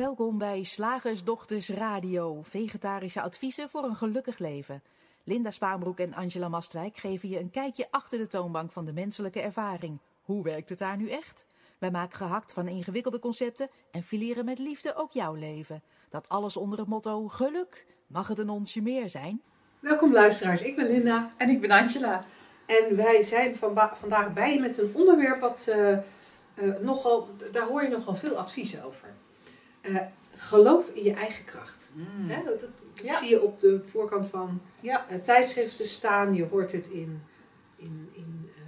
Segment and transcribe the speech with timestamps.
[0.00, 4.82] Welkom bij Slagersdochters Radio, vegetarische adviezen voor een gelukkig leven.
[5.24, 9.40] Linda Spaanbroek en Angela Mastwijk geven je een kijkje achter de toonbank van de menselijke
[9.40, 9.98] ervaring.
[10.22, 11.46] Hoe werkt het daar nu echt?
[11.78, 15.82] Wij maken gehakt van ingewikkelde concepten en fileren met liefde ook jouw leven.
[16.10, 17.86] Dat alles onder het motto geluk.
[18.06, 19.42] Mag het een onsje meer zijn?
[19.80, 22.24] Welkom luisteraars, ik ben Linda En ik ben Angela.
[22.66, 26.02] en wij zijn van vandaag bij met een onderwerp wat eh, eh,
[26.80, 29.14] nogal, daar hoor je nogal veel adviezen over.
[29.80, 29.96] Eh,
[30.34, 31.90] geloof in je eigen kracht.
[32.26, 32.68] Hè, dat dat
[33.02, 33.18] Ja.
[33.18, 35.08] zie je op de voorkant van Ja.
[35.08, 37.22] eh, tijdschriften staan, je hoort het in,
[37.76, 38.60] in, in eh,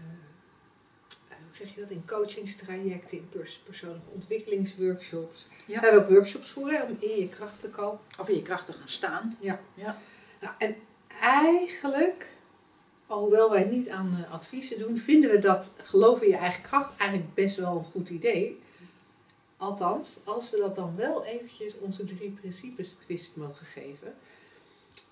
[1.29, 5.47] eh, hoe zeg je dat, in coachingstrajecten, in pers- persoonlijke ontwikkelingsworkshops.
[5.67, 5.75] Ja.
[5.75, 7.99] Er zijn ook workshops voor hè, om in je kracht te komen.
[8.19, 9.37] Of in je kracht te gaan staan.
[10.41, 10.77] Nou, en
[11.21, 12.37] eigenlijk,
[13.07, 17.35] alhoewel wij niet aan adviezen doen, vinden we dat geloven in je eigen kracht eigenlijk
[17.35, 18.61] best wel een goed idee.
[19.63, 24.15] Althans, als we dat dan wel eventjes onze drie principes twist mogen geven.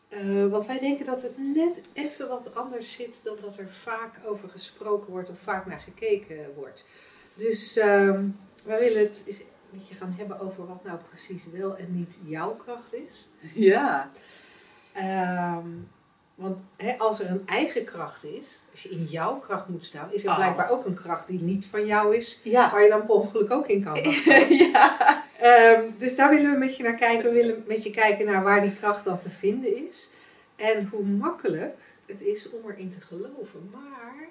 [0.08, 4.20] Eh, want wij denken dat het net even wat anders zit dan dat er vaak
[4.26, 6.86] over gesproken wordt of vaak naar gekeken wordt.
[7.34, 8.28] Dus ehm,
[8.64, 12.18] wij willen het eens met je gaan hebben over wat nou precies wel en niet
[12.24, 13.28] jouw kracht is.
[13.54, 14.10] Ja.
[14.92, 15.68] Ehm,
[16.41, 20.12] want hè, als er een eigen kracht is, als je in jouw kracht moet staan,
[20.12, 20.36] is er Oh.
[20.36, 22.70] blijkbaar ook een kracht die niet van jou is, Ja.
[22.70, 23.97] waar je dan per ongeluk ook in kan
[24.72, 25.24] ja.
[25.38, 27.24] Ehm, dus daar willen we met je naar kijken.
[27.24, 30.08] We willen met je kijken naar waar die kracht dan te vinden is.
[30.56, 33.70] En hoe makkelijk het is om erin te geloven.
[33.72, 34.28] Maar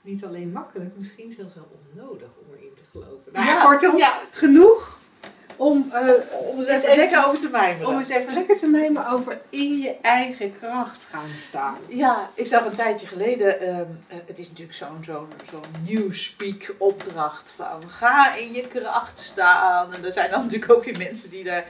[0.00, 3.32] niet alleen makkelijk, misschien zelfs wel onnodig om erin te geloven.
[3.32, 4.18] Nou, ja, kortom, Ja.
[4.30, 4.97] genoeg
[5.58, 7.88] om, eh, om, eens even lekker, over te mijmeren.
[7.88, 11.76] om eens even lekker te nemen over in je eigen kracht gaan staan.
[11.88, 16.74] Ja, ik zag een tijdje geleden, ehm, eh, het is natuurlijk zo'n zo'n zo'n newspeak
[16.78, 19.94] opdracht van ga in je kracht staan.
[19.94, 21.64] En er zijn dan natuurlijk ook weer mensen die daar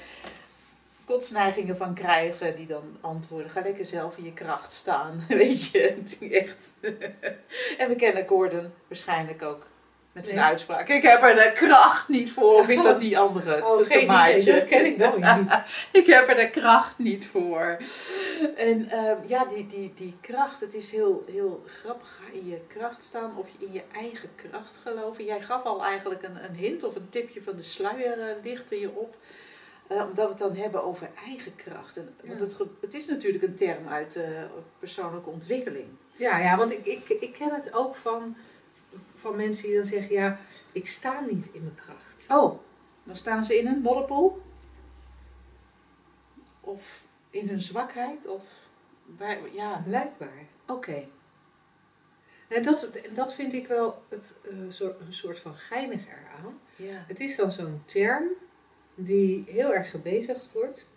[1.04, 5.24] kotsneigingen van krijgen, die dan antwoorden, ga lekker zelf in je kracht staan.
[5.28, 6.72] Weet je, echt.
[7.78, 9.66] en we kennen Gordon waarschijnlijk ook.
[10.18, 10.48] Met zijn Nee.
[10.48, 10.88] uitspraak.
[10.88, 12.54] Ik heb er de kracht niet voor.
[12.54, 13.50] Of is dat die andere?
[13.50, 15.52] Het Oh, geen idee, dat ken ik dan weer niet.
[16.00, 17.76] Ik heb er de kracht niet voor.
[18.56, 22.08] En ehm, ja, die, die, die kracht, het is heel, heel grappig.
[22.08, 25.24] Ga in je kracht staan of in je eigen kracht geloven.
[25.24, 28.80] Jij gaf al eigenlijk een, een hint of een tipje van de sluier eh, lichtte
[28.80, 29.16] je op.
[29.86, 31.96] Eh, omdat we het dan hebben over eigen kracht.
[31.96, 34.24] En, Want het, het is natuurlijk een term uit eh,
[34.78, 35.86] persoonlijke ontwikkeling.
[36.16, 38.36] Ja, ja want ik, ik, ik ken het ook van,
[39.10, 40.38] van mensen die dan zeggen, ja,
[40.72, 42.24] ik sta niet in mijn kracht.
[42.28, 42.60] Oh,
[43.04, 44.42] dan staan ze in een modderpoel.
[46.60, 48.26] Of in hun zwakheid.
[48.26, 48.68] Of
[49.16, 50.46] waar, ja, Blijkbaar.
[50.66, 51.08] oké.
[52.48, 56.60] En dat, dat vind ik wel het, eh, soort, een soort van geinig eraan.
[56.76, 57.04] Ja.
[57.06, 58.24] Het is dan zo'n term
[58.94, 60.88] die heel erg gebezigd wordt,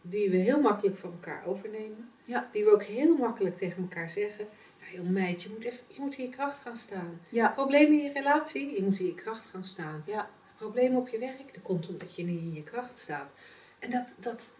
[0.00, 2.10] die we heel makkelijk van elkaar overnemen.
[2.24, 2.48] Ja.
[2.52, 4.48] Die we ook heel makkelijk tegen elkaar zeggen.
[4.92, 7.20] Joh meid, je moet, even, je moet in je kracht gaan staan.
[7.28, 7.48] Ja.
[7.48, 10.02] Problemen in je relatie, je moet in je kracht gaan staan.
[10.06, 10.30] Ja.
[10.56, 13.32] Problemen op je werk, dat komt omdat je niet in je kracht staat.
[13.78, 14.50] En dat, dat,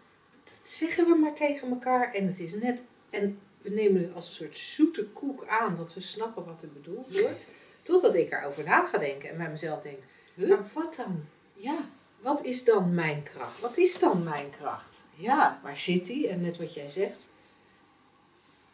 [0.43, 2.13] dat zeggen we maar tegen elkaar.
[2.13, 2.83] En het is net.
[3.09, 6.71] En we nemen het als een soort zoete koek aan dat we snappen wat er
[6.71, 7.47] bedoeld wordt.
[7.81, 9.99] Totdat ik erover na ga denken en bij mezelf denk:
[10.33, 10.49] Huh?
[10.49, 11.25] maar wat dan?
[11.53, 11.89] Ja.
[12.19, 13.59] Wat is dan mijn kracht?
[13.59, 15.03] Wat is dan mijn kracht?
[15.15, 15.59] Ja.
[15.63, 16.27] Waar zit die?
[16.27, 17.27] En net wat jij zegt.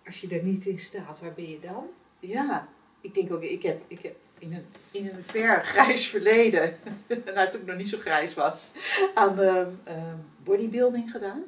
[0.09, 1.87] Als je er niet in staat, waar ben je dan?
[2.19, 2.67] Ja.
[3.01, 6.77] Ik denk ook, ik heb, ik heb in, een, in een ver grijs verleden,
[7.35, 8.71] nou toen ik nog niet zo grijs was,
[9.13, 11.43] aan ehm, ehm, bodybuilding gedaan.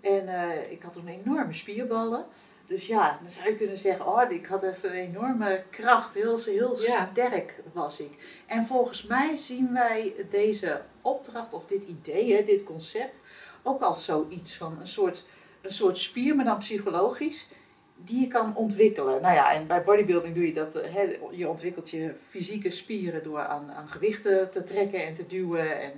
[0.00, 2.24] En eh, ik had toen enorme spierballen.
[2.66, 6.38] Dus ja, dan zou je kunnen zeggen, oh, ik had echt een enorme kracht, heel,
[6.44, 7.08] heel Ja.
[7.12, 8.42] sterk was ik.
[8.46, 13.20] En volgens mij zien wij deze opdracht of dit idee, dit concept,
[13.62, 15.26] ook als zoiets van een soort,
[15.60, 17.48] een soort spier, maar dan psychologisch,
[18.04, 19.20] die je kan ontwikkelen.
[19.22, 20.94] Nou ja, en bij bodybuilding doe je dat, eh,
[21.30, 25.92] je ontwikkelt je fysieke spieren door aan, aan gewichten te trekken en te duwen en,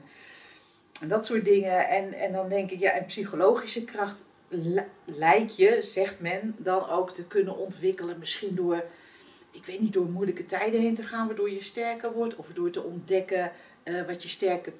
[1.00, 1.88] en dat soort dingen.
[1.88, 6.88] En, en dan denk ik, ja, en psychologische kracht li- lijkt je, zegt men, dan
[6.88, 8.18] ook te kunnen ontwikkelen.
[8.18, 8.84] Misschien door,
[9.50, 12.36] ik weet niet, door moeilijke tijden heen te gaan, waardoor je sterker wordt.
[12.36, 13.52] Of door te ontdekken
[13.82, 14.72] eh, wat je sterke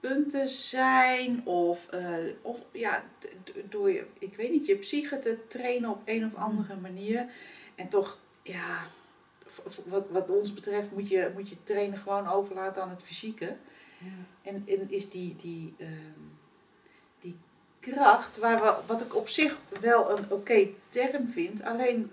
[0.00, 1.46] punten zijn.
[1.46, 3.02] Of, eh, of ja,
[3.68, 7.26] door je, ik weet niet, je psyche te trainen op een of andere manier.
[7.74, 8.82] En toch, ja,
[9.84, 13.56] wat, wat ons betreft moet je, moet je trainen gewoon overlaten aan het fysieke.
[14.42, 16.20] En, en is die, die, ehm,
[17.18, 17.38] die
[17.80, 22.10] kracht, waar we, wat ik op zich wel een oké term vind, alleen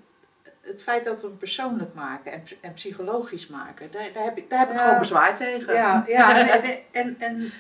[0.62, 4.50] het feit dat we hem persoonlijk maken en, en psychologisch maken, daar, daar heb ik,
[4.50, 4.84] daar heb ik Ja.
[4.84, 5.74] gewoon bezwaar tegen.
[5.74, 7.52] Ja, ja en, en, en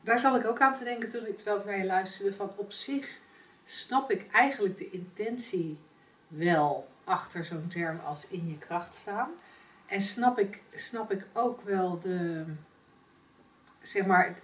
[0.00, 2.34] daar zat ik ook aan te denken toen ik, terwijl ik naar je luisterde.
[2.34, 3.20] Van op zich
[3.64, 5.78] snap ik eigenlijk de intentie
[6.28, 9.30] wel achter zo'n term als in je kracht staan.
[9.86, 12.44] En snap ik, snap ik ook wel de,
[13.80, 14.38] zeg maar,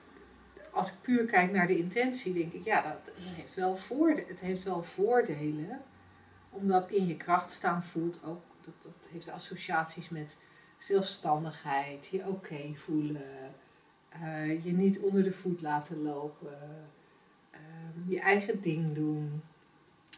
[0.71, 4.41] als ik puur kijk naar de intentie, denk ik, ja, dat, heeft wel voorde, het
[4.41, 5.83] heeft wel voordelen.
[6.51, 10.37] Omdat in je kracht staan voelt ook, dat, dat heeft associaties met
[10.79, 13.55] zelfstandigheid, je oké voelen,
[14.23, 16.89] uh, je niet onder de voet laten lopen,
[17.53, 17.59] uh,
[18.09, 19.43] je eigen ding doen.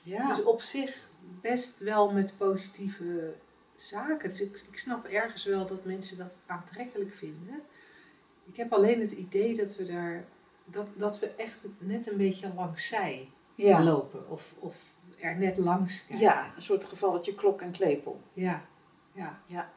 [0.02, 0.26] Ja.
[0.26, 1.10] Dus op zich
[1.40, 3.34] best wel met positieve
[3.74, 4.28] zaken.
[4.28, 7.62] Dus ik, ik snap ergens wel dat mensen dat aantrekkelijk vinden.
[8.44, 10.24] Ik heb alleen het idee dat we daar,
[10.64, 13.82] dat, dat we echt net een beetje langs zij ja.
[13.82, 14.30] lopen.
[14.30, 16.26] Of, of er net langs kijken.
[16.26, 18.20] Ja, een soort gevalletje klok en klepel.
[18.32, 18.66] Ja,
[19.12, 19.40] ja.
[19.46, 19.70] Ja,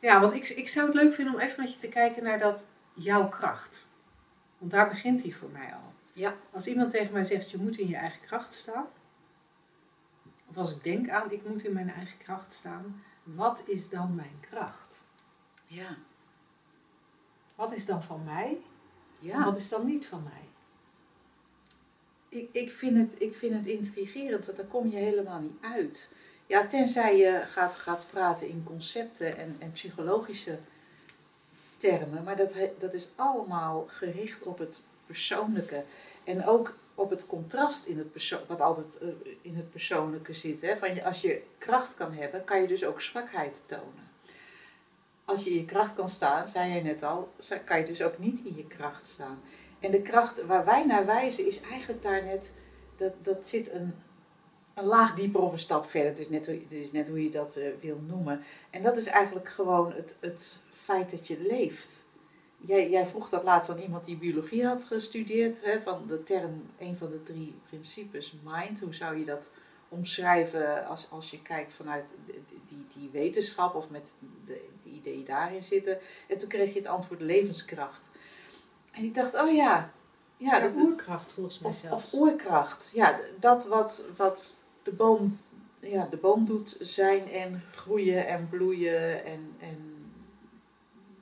[0.00, 2.38] ja want ik, ik zou het leuk vinden om even met je te kijken naar
[2.38, 2.66] dat
[2.98, 3.86] jouw kracht.
[4.58, 5.92] Want daar begint hij voor mij al.
[6.12, 6.34] Ja.
[6.52, 8.86] Als iemand tegen mij zegt, je moet in je eigen kracht staan.
[10.46, 13.02] Of als ik denk aan, ik moet in mijn eigen kracht staan.
[13.22, 15.04] Wat is dan mijn kracht?
[15.66, 15.96] Ja.
[17.54, 18.58] Wat is dan van mij?
[19.18, 19.34] Ja.
[19.34, 20.48] En wat is dan niet van mij?
[22.28, 26.10] Ik, ik, vind het, ik vind het intrigerend, want daar kom je helemaal niet uit.
[26.46, 30.58] Ja, tenzij je gaat, gaat praten in concepten en, en psychologische
[31.78, 32.24] termen.
[32.24, 35.84] Maar dat, dat is allemaal gericht op het persoonlijke.
[36.24, 39.08] En ook op het contrast in het wat altijd eh,
[39.42, 40.60] in het persoonlijke zit.
[40.60, 41.02] Hè?
[41.04, 44.08] Als je kracht kan hebben, kan je dus ook zwakheid tonen.
[45.24, 47.32] Als je in je kracht kan staan, zei jij net al,
[47.64, 49.40] kan je dus ook niet in je kracht staan.
[49.80, 52.52] En de kracht waar wij naar wijzen is eigenlijk daar net,
[52.96, 53.94] dat, dat zit een,
[54.74, 56.10] een laag dieper of een stap verder.
[56.10, 58.42] Het is net, het is net hoe je dat uh, wil noemen.
[58.70, 62.04] En dat is eigenlijk gewoon het, het feit dat je leeft.
[62.56, 66.62] Jij, jij vroeg dat laatst aan iemand die biologie had gestudeerd, hè, van de term,
[66.78, 68.80] een van de drie principes, mind.
[68.80, 69.50] Hoe zou je dat
[69.88, 74.14] omschrijven als, als je kijkt vanuit die, die, die wetenschap of met
[74.44, 75.98] de, de, ideeën daarin zitten?
[76.28, 78.08] En toen kreeg je het antwoord levenskracht.
[78.92, 79.92] En ik dacht, oh ja.
[80.36, 82.04] Ja, dat, oerkracht volgens mij of, zelfs.
[82.04, 83.20] Of oerkracht, ja.
[83.38, 85.38] Dat wat, wat de, boom,
[85.80, 89.87] ja, de boom doet zijn en groeien en bloeien en, en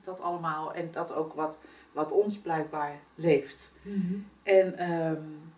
[0.07, 0.73] dat allemaal.
[0.73, 1.57] En dat ook wat,
[1.91, 3.71] wat ons blijkbaar leeft.
[3.81, 4.19] Mhm.
[4.43, 5.53] En um,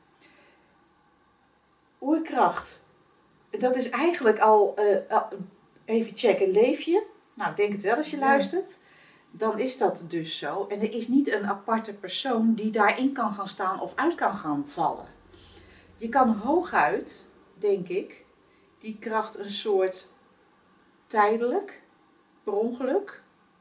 [2.01, 2.81] oerkracht,
[3.49, 5.21] dat is eigenlijk al, uh,
[5.85, 7.05] even checken, leef je?
[7.33, 8.77] Nou, ik denk het wel als je luistert.
[9.31, 10.65] Dan is dat dus zo.
[10.67, 14.35] En er is niet een aparte persoon die daarin kan gaan staan of uit kan
[14.35, 15.05] gaan vallen.
[15.97, 18.25] Je kan hooguit, denk ik,
[18.77, 20.07] die kracht een soort
[21.07, 21.81] tijdelijk,
[22.43, 23.18] per ongeluk,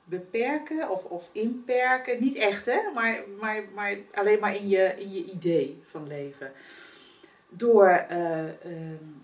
[0.09, 2.21] beperken of, of inperken.
[2.21, 2.79] Niet echt, hè?
[2.95, 6.53] Maar, maar, maar alleen maar in je, in je idee van leven.
[7.49, 8.45] Door uh,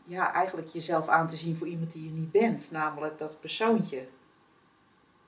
[0.04, 2.68] ja, eigenlijk jezelf aan te zien voor iemand die je niet bent.
[2.70, 4.06] Namelijk dat persoontje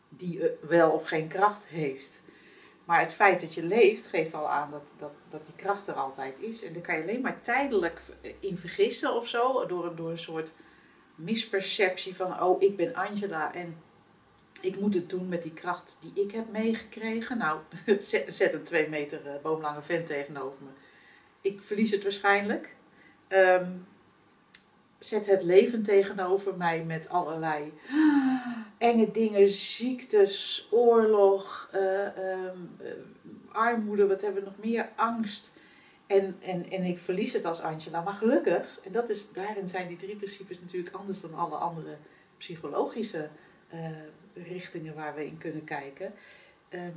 [0.09, 2.23] die uh, wel of geen kracht heeft.
[2.85, 5.95] Maar het feit dat je leeft geeft al aan dat, dat, dat die kracht er
[5.95, 6.65] altijd is.
[6.65, 8.01] En daar kan je alleen maar tijdelijk
[8.41, 9.67] in vergissen of zo.
[9.67, 10.53] Door, door een soort
[11.15, 13.77] misperceptie van, oh, ik ben Angela en
[14.67, 17.39] ik moet het doen met die kracht die ik heb meegekregen.
[17.39, 17.61] Nou,
[18.29, 20.71] zet een twee meter eh, boomlange vent tegenover me.
[21.41, 22.75] Ik verlies het waarschijnlijk.
[23.29, 23.71] Ehm,
[24.99, 27.73] zet het leven tegenover mij met allerlei
[28.79, 32.09] enge dingen, ziektes, oorlog, uh,
[33.53, 35.55] armoede, wat hebben we nog meer, angst.
[36.07, 38.03] En, en, en ik verlies het als Angela.
[38.03, 41.97] Maar gelukkig, en dat is, daarin zijn die drie principes natuurlijk anders dan alle andere
[42.39, 43.29] psychologische
[43.75, 43.81] uh,
[44.45, 46.13] richtingen waar we in kunnen kijken.
[46.69, 46.97] Ehm,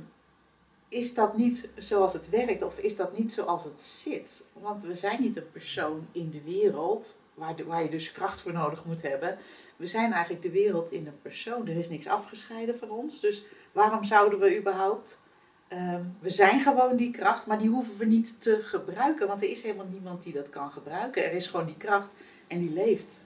[0.88, 4.44] is dat niet zoals het werkt of is dat niet zoals het zit?
[4.52, 8.52] Want we zijn niet een persoon in de wereld waar, waar je dus kracht voor
[8.52, 9.38] nodig moet hebben.
[9.76, 11.68] We zijn eigenlijk de wereld in een persoon.
[11.68, 13.20] Er is niks afgescheiden van ons.
[13.20, 15.20] Dus waarom zouden we überhaupt.
[15.68, 19.26] Ehm, we zijn gewoon die kracht, maar die hoeven we niet te gebruiken.
[19.26, 21.24] Want er is helemaal niemand die dat kan gebruiken.
[21.24, 22.12] Er is gewoon die kracht
[22.46, 23.24] en die leeft.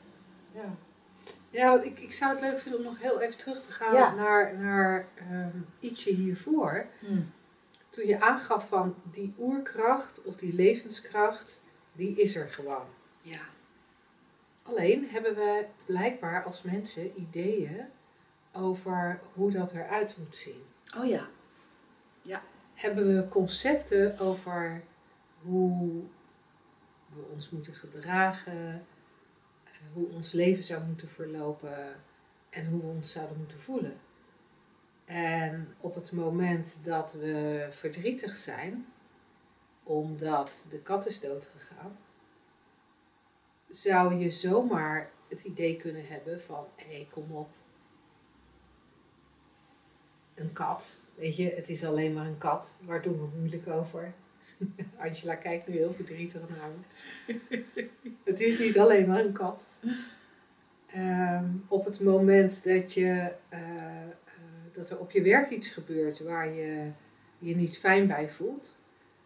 [0.53, 0.77] Ja.
[1.55, 4.59] Ja, ik, ik zou het leuk vinden om nog heel even terug te gaan naar,
[4.59, 6.87] naar um, ietsje hiervoor.
[6.99, 7.33] Hmm.
[7.89, 11.61] Toen je aangaf van die oerkracht of die levenskracht,
[11.93, 12.87] die is er gewoon.
[13.21, 13.41] Ja.
[14.63, 17.87] Alleen hebben we blijkbaar als mensen ideeën
[18.53, 20.63] over hoe dat eruit moet zien.
[20.99, 21.29] Oh ja.
[22.23, 22.43] Ja.
[22.75, 24.83] Hebben we concepten over
[25.43, 26.03] hoe
[27.15, 28.87] we ons moeten gedragen,
[29.95, 31.97] hoe ons leven zou moeten verlopen
[32.51, 33.97] en hoe we ons zouden moeten voelen.
[35.05, 38.87] En op het moment dat we verdrietig zijn,
[39.83, 41.99] omdat de kat is doodgegaan,
[43.69, 47.49] zou je zomaar het idee kunnen hebben van, hé, hey, kom op.
[50.35, 52.77] Een kat, weet je, het is alleen maar een kat.
[52.81, 54.15] Waar doen we moeilijk over?
[54.97, 57.41] Angela kijkt nu heel verdrietig naar me.
[58.31, 59.65] het is niet alleen maar een kat.
[60.87, 64.13] Ehm, op het moment dat, je, uh, uh,
[64.73, 66.91] dat er op je werk iets gebeurt waar je
[67.39, 68.77] je niet fijn bij voelt,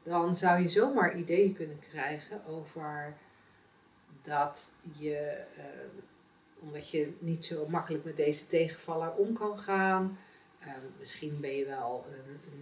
[0.03, 3.15] dan zou je zomaar ideeën kunnen krijgen over
[4.23, 5.65] dat je, uh,
[6.59, 10.19] omdat je niet zo makkelijk met deze tegenvaller om kan gaan,
[10.99, 12.07] misschien ben je wel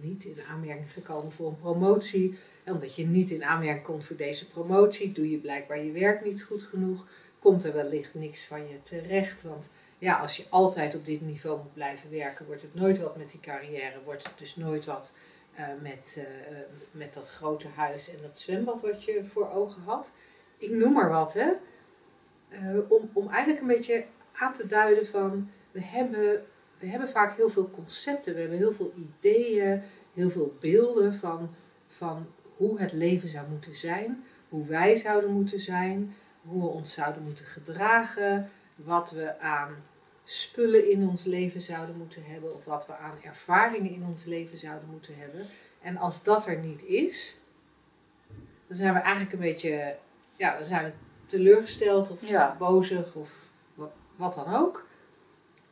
[0.01, 4.15] niet in aanmerking gekomen voor een promotie, en omdat je niet in aanmerking komt voor
[4.15, 7.07] deze promotie, doe je blijkbaar je werk niet goed genoeg
[7.39, 9.43] komt er wellicht niks van je terecht.
[9.43, 13.17] Want ja, als je altijd op dit niveau moet blijven werken, wordt het nooit wat
[13.17, 14.01] met die carrière.
[14.03, 15.11] Wordt het dus nooit wat
[15.59, 16.23] uh, met, uh,
[16.91, 20.11] met dat grote huis en dat zwembad wat je voor ogen had.
[20.57, 21.51] Ik noem maar wat, hè.
[22.87, 26.45] Om, om eigenlijk een beetje aan te duiden van, we hebben,
[26.79, 29.81] we hebben vaak heel veel concepten, we hebben heel veel ideeën,
[30.13, 31.55] heel veel beelden van,
[31.87, 36.15] van hoe het leven zou moeten zijn, hoe wij zouden moeten zijn
[36.47, 39.75] hoe we ons zouden moeten gedragen, wat we aan
[40.23, 44.57] spullen in ons leven zouden moeten hebben of wat we aan ervaringen in ons leven
[44.57, 45.45] zouden moeten hebben.
[45.81, 47.37] En als dat er niet is,
[48.67, 49.97] dan zijn we eigenlijk een beetje,
[50.35, 50.91] ja, dan zijn we
[51.25, 52.55] teleurgesteld of ja.
[52.59, 53.49] bozig of
[54.15, 54.87] wat dan ook.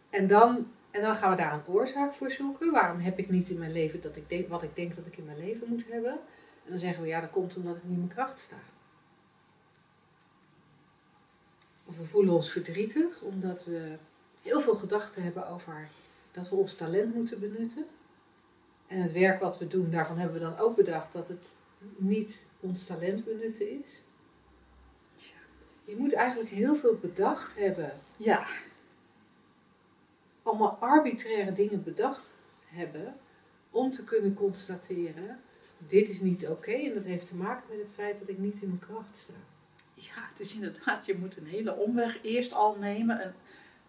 [0.09, 2.71] En dan, en dan gaan we daar een oorzaak voor zoeken.
[2.71, 5.17] Waarom heb ik niet in mijn leven dat ik denk, wat ik denk dat ik
[5.17, 6.11] in mijn leven moet hebben?
[6.63, 8.55] En dan zeggen we, ja, dat komt omdat ik niet in mijn kracht sta.
[11.85, 13.97] Of we voelen ons verdrietig omdat we
[14.41, 15.87] heel veel gedachten hebben over
[16.31, 17.85] dat we ons talent moeten benutten.
[18.87, 21.53] En het werk wat we doen, daarvan hebben we dan ook bedacht dat het
[21.97, 24.03] niet ons talent benutten is.
[25.85, 27.93] Je moet eigenlijk heel veel bedacht hebben.
[28.17, 28.47] Ja.
[30.43, 32.29] Allemaal arbitraire dingen bedacht
[32.65, 33.15] hebben
[33.69, 35.39] om te kunnen constateren:
[35.77, 38.61] dit is niet oké en dat heeft te maken met het feit dat ik niet
[38.61, 39.33] in mijn kracht sta.
[39.95, 43.25] Ja, het is inderdaad, je moet een hele omweg eerst al nemen.
[43.25, 43.33] Een,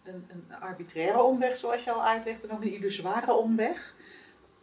[0.05, 3.95] een, een arbitraire omweg, zoals je al uitlegt, en ook een illusoire omweg.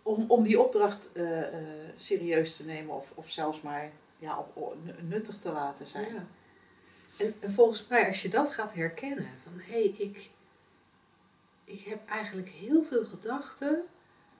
[0.04, 1.48] Om, om die opdracht uh, uh,
[1.96, 4.46] serieus te nemen of, of zelfs maar ja,
[5.02, 6.14] nuttig te laten zijn.
[6.14, 6.26] Ja.
[7.18, 10.32] En, en, volgens mij, als je dat gaat herkennen, van hé, hey, ik,
[11.64, 13.84] ik heb eigenlijk heel veel gedachten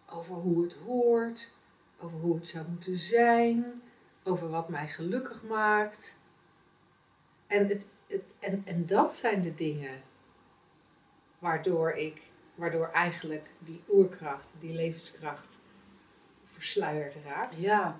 [0.10, 1.52] over hoe het hoort,
[2.00, 3.82] over hoe het zou moeten zijn,
[4.24, 6.18] over wat mij gelukkig maakt.
[7.54, 10.02] En, het, het, en, en dat zijn de dingen
[11.40, 15.60] waardoor ik, waardoor eigenlijk die oerkracht, die levenskracht
[16.44, 17.60] versluierd raakt.
[17.60, 18.00] Ja.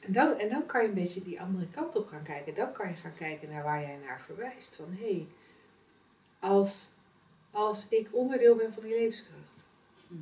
[0.00, 2.54] En dan, en dan kan je een beetje die andere kant op gaan kijken.
[2.54, 4.76] Dan kan je gaan kijken naar waar jij naar verwijst.
[4.76, 5.28] Van hé, hey,
[6.38, 6.90] als,
[7.50, 9.66] als ik onderdeel ben van die levenskracht.
[10.08, 10.14] Hm.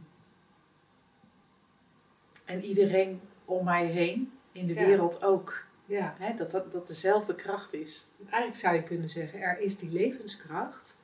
[2.45, 5.65] En iedereen om mij heen in de wereld ook.
[5.87, 6.14] Ja.
[6.19, 8.07] Hè, dat, dat dat dezelfde kracht is.
[8.25, 10.97] Eigenlijk zou je kunnen zeggen, er is die levenskracht.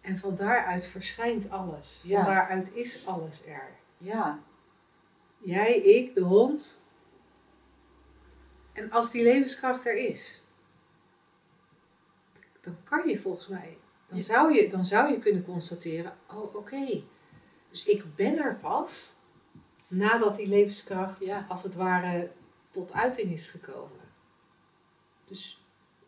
[0.00, 2.02] En van daaruit verschijnt alles.
[2.06, 3.70] Van daaruit is alles er.
[3.98, 4.38] Ja.
[5.38, 6.82] Jij, ik, de hond.
[8.72, 10.42] En als die levenskracht er is,
[12.60, 17.02] dan kan je volgens mij, dan, zou, je, dan zou je kunnen constateren, oh oké,
[17.70, 19.16] dus ik ben er pas
[19.88, 21.46] nadat die levenskracht ja.
[21.48, 22.30] als het ware
[22.70, 24.03] tot uiting is gekomen.
[25.34, 25.60] Dus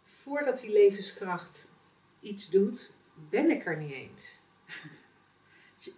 [0.02, 1.68] voordat die levenskracht
[2.21, 2.90] iets doet,
[3.30, 4.25] ben ik er niet eens.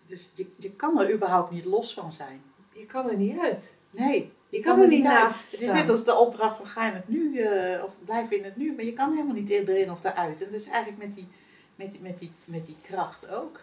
[0.05, 2.43] Dus je, je kan er überhaupt niet los van zijn.
[2.73, 3.75] Je kan er niet uit.
[3.91, 4.33] Nee.
[4.49, 7.09] Je kan, er niet naast Het is net als de opdracht van ga in het
[7.09, 8.75] nu uh, of blijf in het nu.
[8.75, 10.39] Maar je kan helemaal niet erin of eruit.
[10.39, 11.29] En het is eigenlijk met die,
[11.75, 13.61] met die, met die, met die kracht ook.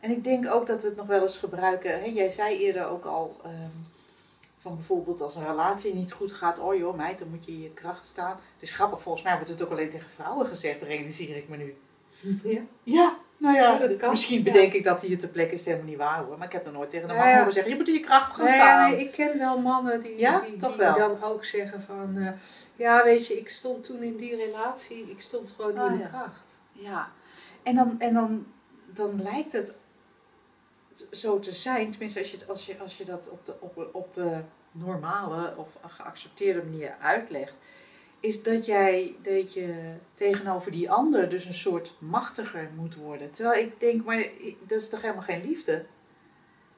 [0.00, 2.00] En ik denk ook dat we het nog wel eens gebruiken.
[2.00, 2.04] Hè?
[2.06, 3.40] Jij zei eerder ook al...
[3.44, 3.91] Um,
[4.62, 7.62] van bijvoorbeeld als een relatie niet goed gaat, oh joh meid, dan moet je in
[7.62, 8.36] je kracht staan.
[8.52, 11.56] Het is grappig, volgens mij wordt het ook alleen tegen vrouwen gezegd, realiseer ik me
[11.56, 11.76] nu.
[12.42, 14.10] Ja, ja nou ja, dat kan.
[14.10, 16.38] misschien bedenk ik dat hier ter plekke is, helemaal niet waar hoor.
[16.38, 18.00] Maar ik heb nog nooit tegen een man ja, horen zeggen, je moet in je
[18.00, 18.90] kracht gaan staan.
[18.90, 22.28] Nee, ik ken wel mannen die, die, die dan ook zeggen van, uh,
[22.76, 26.10] ja weet je, ik stond toen in die relatie, ik stond gewoon oh, in mijn
[26.10, 26.58] kracht.
[26.72, 27.08] Ja,
[27.62, 28.46] en dan, en dan,
[28.86, 29.74] dan lijkt het
[31.10, 33.54] zo te zijn, tenminste als je, als je, als je dat op de,
[33.92, 34.40] op, de
[34.72, 37.54] normale of geaccepteerde manier uitlegt,
[38.20, 43.30] is dat jij dat je tegenover die ander dus een soort machtiger moet worden.
[43.30, 44.26] Terwijl ik denk, maar
[44.66, 45.84] dat is toch helemaal geen liefde?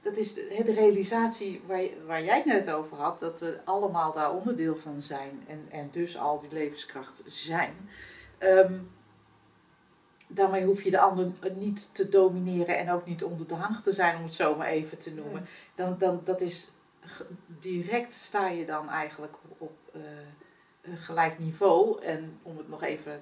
[0.05, 4.35] dat is de, realisatie waar, waar jij het net over had, dat we allemaal daar
[4.35, 7.75] onderdeel van zijn en, en dus al die levenskracht zijn.
[8.39, 8.79] Ehm,
[10.35, 14.23] daarmee hoef je de ander niet te domineren en ook niet onderdanig te zijn, om
[14.23, 15.47] het zo maar even te noemen.
[15.75, 16.71] Dan, dan, dat is
[17.47, 20.01] direct sta je dan eigenlijk op eh,
[20.95, 22.03] gelijk niveau.
[22.03, 23.21] En om het nog even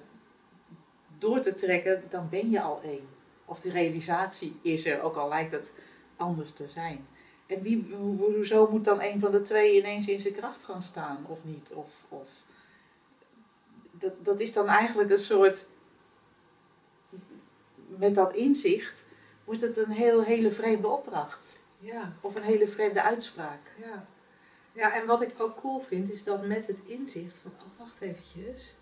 [1.17, 3.07] door te trekken, dan ben je al één.
[3.45, 5.73] Of de realisatie is er, ook al lijkt het
[6.17, 7.07] anders te zijn.
[7.45, 10.81] En wie, ho- hoezo moet dan een van de twee ineens in zijn kracht gaan
[10.81, 11.71] staan of niet?
[11.73, 12.29] Of, of,
[13.91, 15.67] dat, dat is dan eigenlijk een soort,
[17.97, 19.05] met dat inzicht,
[19.43, 21.59] wordt het een heel, hele vreemde opdracht.
[21.79, 23.71] Ja, Of een hele vreemde uitspraak.
[23.79, 24.05] ja.
[24.75, 28.01] Ja, en wat ik ook cool vind, is dat met het inzicht van, oh wacht
[28.01, 28.75] eventjes,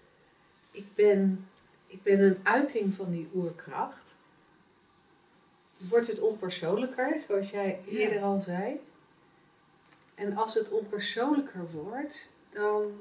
[0.71, 1.49] ik ben,
[1.87, 4.15] ik ben een uiting van die oerkracht.
[5.77, 7.97] Wordt het onpersoonlijker, zoals jij Ja.
[7.97, 8.79] eerder al zei.
[10.15, 12.91] En als het onpersoonlijker wordt, dan,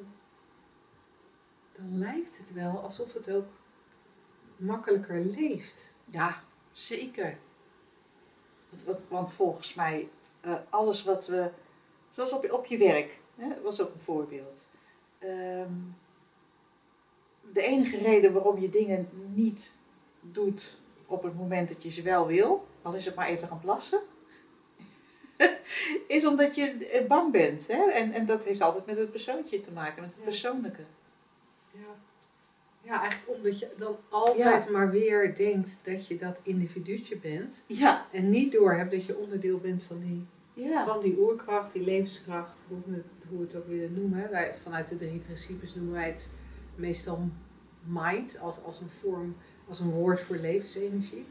[1.72, 3.46] dan lijkt het wel alsof het ook
[4.56, 5.92] makkelijker leeft.
[6.10, 7.38] Ja, zeker.
[8.68, 10.08] Want, wat, want volgens mij,
[10.40, 11.50] eh, alles wat we,
[12.10, 14.68] zoals op, je- op je werk, hè, was ook een voorbeeld.
[15.18, 15.72] Ehm,
[17.52, 19.76] de enige reden waarom je dingen niet
[20.20, 23.60] doet op het moment dat je ze wel wil, al is het maar even gaan
[23.60, 24.00] plassen,
[26.06, 27.66] is omdat je eh, bang bent.
[27.66, 27.90] Hè?
[27.90, 30.84] En, en dat heeft altijd met het persoontje te maken, met het persoonlijke.
[31.70, 31.98] Ja.
[32.90, 37.64] Ja, eigenlijk omdat je dan altijd maar weer denkt dat je dat individuutje bent.
[37.66, 40.26] Ja, En niet doorhebt dat je onderdeel bent van die,
[40.64, 40.86] ja.
[40.86, 44.30] van die oerkracht, die levenskracht, hoe we het, hoe we het ook willen noemen.
[44.30, 46.28] Wij, vanuit de drie principes noemen wij het
[46.74, 47.28] meestal
[47.84, 49.36] mind als, als een vorm,
[49.68, 51.26] als een woord voor levensenergie.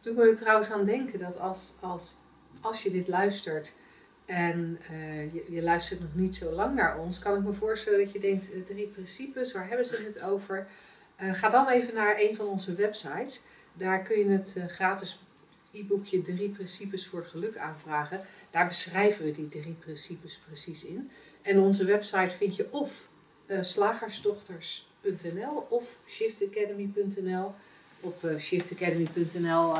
[0.00, 2.16] Toen moet ik trouwens aan denken dat als, als,
[2.60, 3.72] als je dit luistert
[4.26, 7.98] en eh, je, je luistert nog niet zo lang naar ons, kan ik me voorstellen
[7.98, 10.66] dat je denkt, eh, drie principes, waar hebben ze het over?
[11.16, 13.40] Eh, ga dan even naar een van onze websites.
[13.72, 15.20] Daar kun je het gratis
[15.72, 18.20] e-boekje Drie Principes voor Geluk aanvragen.
[18.50, 21.10] Daar beschrijven we die drie principes precies in.
[21.42, 23.08] En onze website vind je of
[23.60, 27.54] slagersdochters.nl of shiftacademy.nl.
[28.00, 29.74] Op shiftacademy.nl,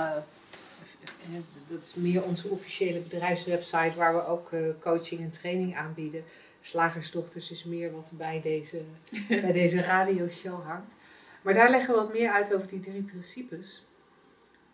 [1.68, 6.24] dat is meer onze officiële bedrijfswebsite waar we ook eh, coaching en training aanbieden.
[6.60, 8.82] Slagersdochters is meer wat bij deze,
[9.28, 10.94] bij deze radioshow hangt.
[11.42, 13.86] Maar daar leggen we wat meer uit over die drie principes.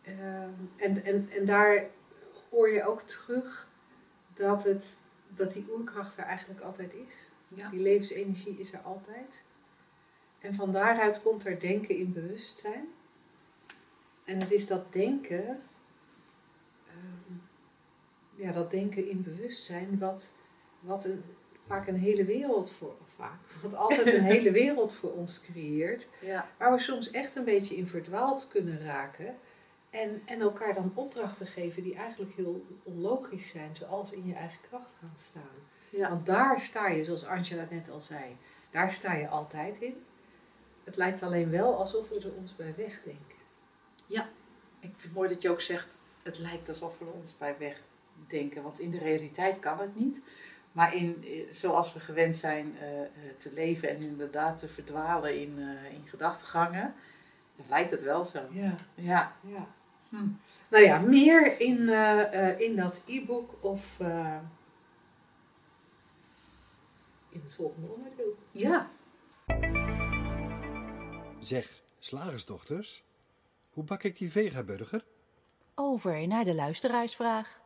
[0.03, 1.87] Ehm, en, en, en daar
[2.51, 3.69] hoor je ook terug
[4.35, 4.97] dat, het,
[5.29, 7.29] dat die oerkracht er eigenlijk altijd is.
[7.49, 7.69] Ja.
[7.69, 9.43] Die levensenergie is er altijd.
[10.39, 12.89] En van daaruit komt er denken in bewustzijn.
[14.25, 15.63] En het is dat denken,
[18.43, 20.33] ja, dat denken in bewustzijn, wat,
[20.81, 21.23] wat een,
[21.67, 26.09] vaak een hele wereld voor, vaak, wat altijd een hele wereld voor ons creëert.
[26.21, 26.49] Ja.
[26.59, 29.37] Waar we soms echt een beetje in verdwaald kunnen raken.
[29.91, 34.61] En, en elkaar dan opdrachten geven die eigenlijk heel onlogisch zijn, zoals in je eigen
[34.61, 35.57] kracht gaan staan.
[35.91, 36.09] Ja.
[36.09, 38.37] Want daar sta je, zoals Angela net al zei,
[38.71, 40.05] daar sta je altijd in.
[40.85, 43.41] Het lijkt alleen wel alsof we er ons bij wegdenken.
[44.81, 47.57] Ik vind het mooi dat je ook zegt, het lijkt alsof we ons bij
[48.29, 48.63] wegdenken.
[48.63, 50.21] Want in de realiteit kan het niet.
[50.73, 55.41] Maar in, eh, zoals we gewend zijn eh, eh, te leven en inderdaad te verdwalen
[55.41, 56.95] in, eh, in gedachtegangen,
[57.57, 58.41] dan lijkt het wel zo.
[58.51, 59.37] Ja, Ja.
[59.41, 59.67] ja.
[60.09, 60.29] Hm.
[60.71, 64.39] Nou ja, meer in, eh, eh, in dat e-book of eh,
[67.29, 68.37] in het volgende onderdeel.
[68.51, 68.91] Ja.
[71.41, 73.05] Zeg, slagersdochters,
[73.71, 75.05] hoe bak ik die vegaburger?
[75.75, 77.61] Over naar de luisteraarsvraag.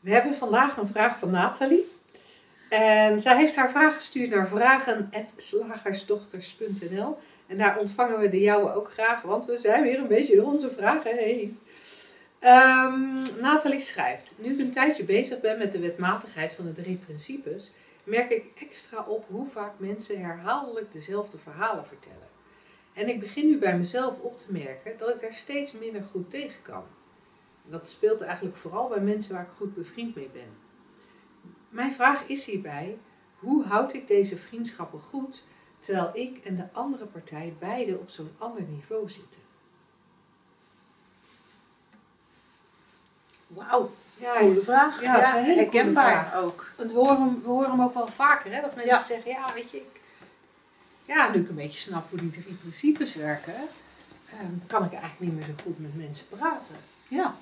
[0.00, 1.90] We hebben vandaag een vraag van Nathalie.
[2.68, 7.18] En zij heeft haar vraag gestuurd naar vragen.slagersdochters.nl.
[7.46, 10.52] En daar ontvangen we de jouwe ook graag, want we zijn weer een beetje door
[10.52, 11.58] onze vragen heen.
[12.38, 16.96] Ehm, Nathalie schrijft: Nu ik een tijdje bezig ben met de wetmatigheid van de drie
[16.96, 17.72] principes,
[18.04, 22.28] merk ik extra op hoe vaak mensen herhaaldelijk dezelfde verhalen vertellen.
[22.94, 26.30] En ik begin nu bij mezelf op te merken dat ik daar steeds minder goed
[26.30, 26.84] tegen kan.
[27.64, 30.48] Dat speelt eigenlijk vooral bij mensen waar ik goed bevriend mee ben.
[31.68, 32.98] Mijn vraag is hierbij:
[33.38, 35.44] hoe houd ik deze vriendschappen goed
[35.78, 39.40] terwijl ik en de andere partij beide op zo'n ander niveau zitten?
[43.46, 43.90] Wauw.
[44.16, 45.02] Ja, Goede vraag.
[45.02, 46.66] Ja, hele herkenbaar ook.
[46.76, 48.60] Want we horen, hem- we horen hem ook wel vaker, hè?
[48.60, 49.02] dat mensen Ja.
[49.02, 50.00] zeggen, ja, weet je, ik,
[51.04, 53.54] ja, nu ik een beetje snap hoe die drie principes werken,
[54.30, 56.74] ehm, kan ik eigenlijk niet meer zo goed met mensen praten.
[57.08, 57.34] Ja.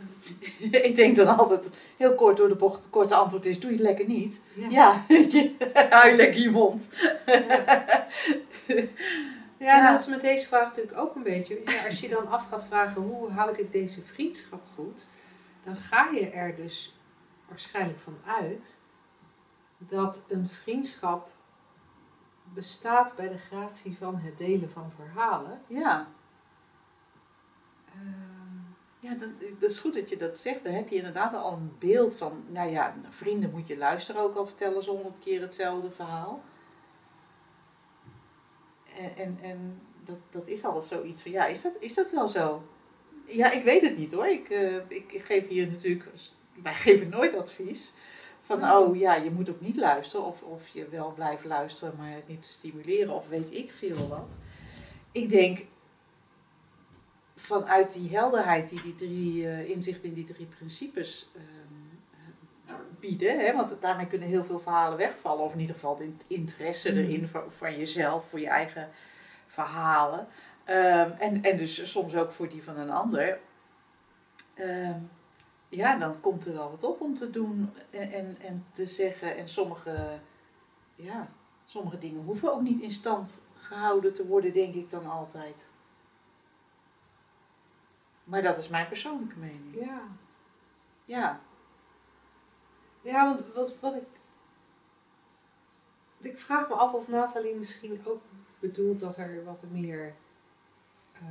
[0.88, 3.76] ik denk dan altijd heel kort door de bocht, het korte antwoord is, doe je
[3.76, 4.40] het lekker niet.
[4.70, 5.54] Ja, weet je,
[5.90, 6.88] hou je lekker je mond.
[8.66, 9.92] Ja, Ja.
[9.92, 11.60] dat is met deze vraag natuurlijk ook een beetje.
[11.64, 15.06] Ja, als je dan af gaat vragen hoe houd ik deze vriendschap goed,
[15.64, 16.96] dan ga je er dus
[17.48, 18.78] waarschijnlijk van uit
[19.78, 21.30] dat een vriendschap
[22.54, 25.60] bestaat bij de gratie van het delen van verhalen.
[25.66, 26.06] Ja.
[27.94, 28.41] Ehm,
[29.02, 30.64] ja, dan, dat is goed dat je dat zegt.
[30.64, 34.34] Dan heb je inderdaad al een beeld van, nou ja, vrienden moet je luisteren ook
[34.34, 36.42] al vertellen ze honderd keer hetzelfde verhaal.
[38.96, 42.28] En, en, en dat, dat is al zoiets van, ja, is dat, is dat wel
[42.28, 42.62] zo?
[43.24, 44.26] Ja, ik weet het niet hoor.
[44.26, 46.04] Ik, eh, ik geef hier natuurlijk,
[46.62, 47.92] wij geven nooit advies.
[48.40, 50.26] Van, oh ja, je moet ook niet luisteren.
[50.26, 53.14] Of, of je wel blijft luisteren, maar niet stimuleren.
[53.14, 54.36] Of weet ik veel wat.
[55.12, 55.64] Ik denk,
[57.42, 63.38] vanuit die helderheid die die drie eh, inzichten in die drie principes ehm, bieden.
[63.38, 65.44] Hè, want daarmee kunnen heel veel verhalen wegvallen.
[65.44, 66.96] Of in ieder geval het in- interesse Mm.
[66.98, 68.88] erin van, van jezelf, voor je eigen
[69.46, 70.26] verhalen.
[70.64, 73.38] Ehm, en, en dus soms ook voor die van een ander.
[74.54, 74.98] Ehm,
[75.68, 79.36] ja, dan komt er wel wat op om te doen en, en, en te zeggen.
[79.36, 80.18] En sommige,
[80.94, 81.28] ja,
[81.64, 85.66] sommige dingen hoeven ook niet in stand gehouden te worden, denk ik dan altijd.
[88.32, 89.84] Maar dat is mijn persoonlijke mening.
[89.86, 90.00] Ja,
[91.04, 91.40] Ja,
[93.02, 94.06] ja want wat, wat ik.
[96.20, 98.22] Ik vraag me af of Nathalie misschien ook
[98.58, 100.14] bedoelt dat er wat meer.
[101.12, 101.22] eh,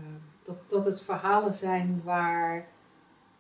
[0.43, 2.67] dat, dat het verhalen zijn waar,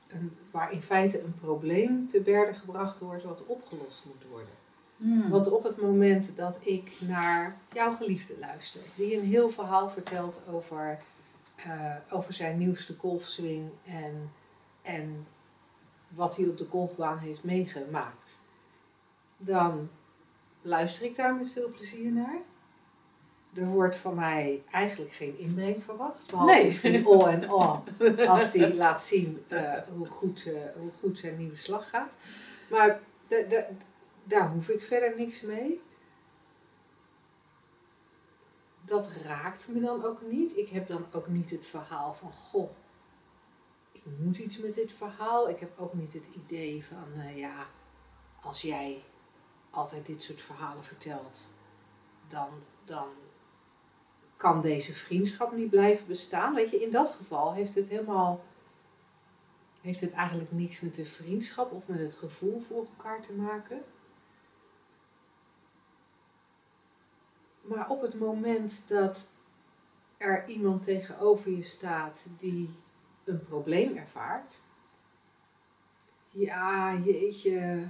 [0.07, 4.53] een, waar in feite een probleem te berde gebracht wordt wat opgelost moet worden.
[4.97, 5.29] Hmm.
[5.29, 10.41] Want op het moment dat ik naar jouw geliefde luister, die een heel verhaal vertelt
[10.47, 10.97] over,
[11.65, 14.31] eh, over zijn nieuwste golfswing en,
[14.81, 15.27] en
[16.15, 18.37] wat hij op de golfbaan heeft meegemaakt,
[19.37, 19.89] dan
[20.61, 22.37] luister ik daar met veel plezier naar.
[23.53, 26.65] Er wordt van mij eigenlijk geen inbreng verwacht, behalve Nee.
[26.65, 27.77] misschien oh en oh,
[28.27, 32.15] als hij laat zien eh, hoe, goed, eh, hoe goed zijn nieuwe slag gaat.
[32.69, 33.67] Maar da- da-
[34.23, 35.81] daar hoef ik verder niks mee.
[38.85, 40.57] Dat raakt me dan ook niet.
[40.57, 42.69] Ik heb dan ook niet het verhaal van, goh,
[43.91, 45.49] ik moet iets met dit verhaal.
[45.49, 47.67] Ik heb ook niet het idee van, eh, ja,
[48.41, 49.03] als jij
[49.69, 51.49] altijd dit soort verhalen vertelt,
[52.27, 52.49] dan,
[52.85, 53.07] dan
[54.37, 56.53] kan deze vriendschap niet blijven bestaan.
[56.53, 58.43] Weet je, in dat geval heeft het helemaal,
[59.81, 63.83] heeft het eigenlijk niks met de vriendschap of met het gevoel voor elkaar te maken.
[67.61, 69.27] Maar op het moment dat
[70.17, 72.69] er iemand tegenover je staat die
[73.23, 74.59] een probleem ervaart.
[76.29, 77.87] Ja, jeetje,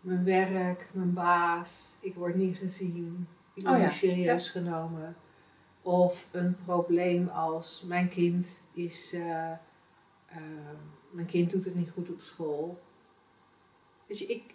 [0.00, 5.16] mijn werk, mijn baas, ik word niet gezien, ik word Oh ja, niet serieus genomen.
[5.82, 9.50] Of een probleem als mijn kind is, eh,
[10.26, 10.38] eh,
[11.10, 12.80] mijn kind doet het niet goed op school.
[14.06, 14.54] Dus ik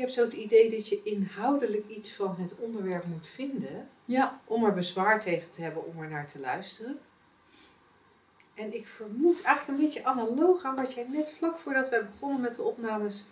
[0.00, 4.40] heb zo het idee dat je inhoudelijk iets van het onderwerp moet vinden ja.
[4.44, 6.98] om er bezwaar tegen te hebben om er naar te luisteren.
[8.54, 12.40] En ik vermoed eigenlijk een beetje analoog aan wat jij net vlak voordat wij begonnen
[12.40, 13.26] met de opnames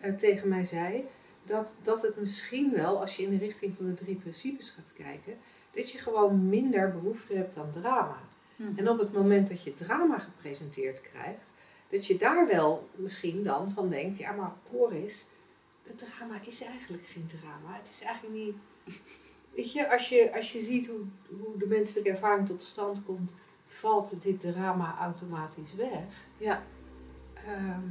[0.00, 1.04] eh, tegen mij zei.
[1.44, 4.92] Dat, dat het misschien wel, als je in de richting van de drie principes gaat
[4.92, 5.38] kijken,
[5.70, 8.18] dat je gewoon minder behoefte hebt aan drama.
[8.56, 8.78] Mhm.
[8.78, 11.50] En op het moment dat je drama gepresenteerd krijgt,
[11.88, 15.26] dat je daar wel misschien dan van denkt, ja maar hoor eens,
[15.88, 17.76] het drama is eigenlijk geen drama.
[17.76, 18.56] Het is eigenlijk niet...
[19.54, 21.00] Weet je, als je, als je ziet hoe,
[21.40, 23.32] hoe de menselijke ervaring tot stand komt,
[23.66, 26.04] valt dit drama automatisch weg.
[26.38, 26.62] Ja.
[27.34, 27.88] Ehm,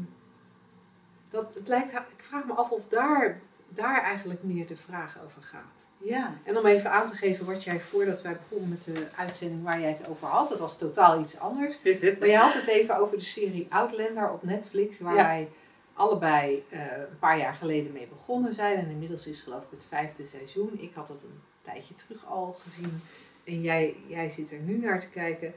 [1.30, 5.42] dat, het lijkt, ik vraag me af of daar, daar eigenlijk meer de vraag over
[5.42, 5.90] gaat.
[5.98, 6.34] Ja.
[6.44, 9.80] En om even aan te geven wat jij voordat wij begonnen met de uitzending waar
[9.80, 11.80] jij het over had, dat was totaal iets anders.
[12.20, 15.24] Maar je had het even over de serie Outlander op Netflix, waar Ja.
[15.24, 15.50] wij
[15.96, 18.78] allebei eh, een paar jaar geleden mee begonnen zijn.
[18.78, 20.80] En inmiddels is geloof ik het vijfde seizoen.
[20.80, 23.02] Ik had het een tijdje terug al gezien.
[23.44, 25.54] En jij, jij zit er nu naar te kijken.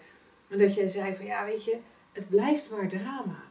[0.48, 1.78] En dat jij zei van ja, weet je,
[2.12, 3.42] het blijft maar drama.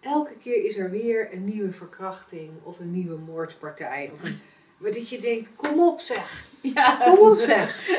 [0.00, 4.10] Elke keer is er weer een nieuwe verkrachting of een nieuwe moordpartij.
[4.14, 4.40] Of een,
[4.76, 6.44] maar dat je denkt, kom op zeg.
[6.60, 6.96] Ja.
[7.04, 7.90] Kom op zeg.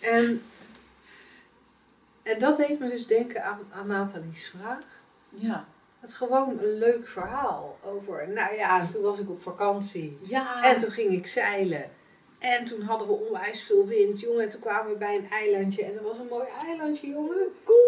[0.00, 0.42] En,
[2.22, 4.84] en dat deed me dus denken aan, aan Nathalie's vraag.
[5.28, 5.68] Ja.
[6.00, 10.18] Het gewoon een leuk verhaal over, nou ja, en toen was ik op vakantie.
[10.20, 10.64] Ja.
[10.64, 11.90] En toen ging ik zeilen.
[12.38, 14.42] En toen hadden we onwijs veel wind, jongen.
[14.42, 15.84] En toen kwamen we bij een eilandje.
[15.84, 17.36] En er was een mooi eilandje, jongen.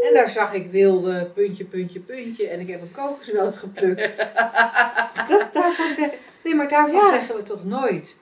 [0.09, 2.49] En daar zag ik wilde puntje, puntje, puntje.
[2.49, 4.01] En ik heb een kokosnoot geplukt.
[5.29, 6.11] dat, daarvan zeg,
[6.45, 7.09] nee, maar daarvan Ja.
[7.09, 8.17] zeggen we toch nooit.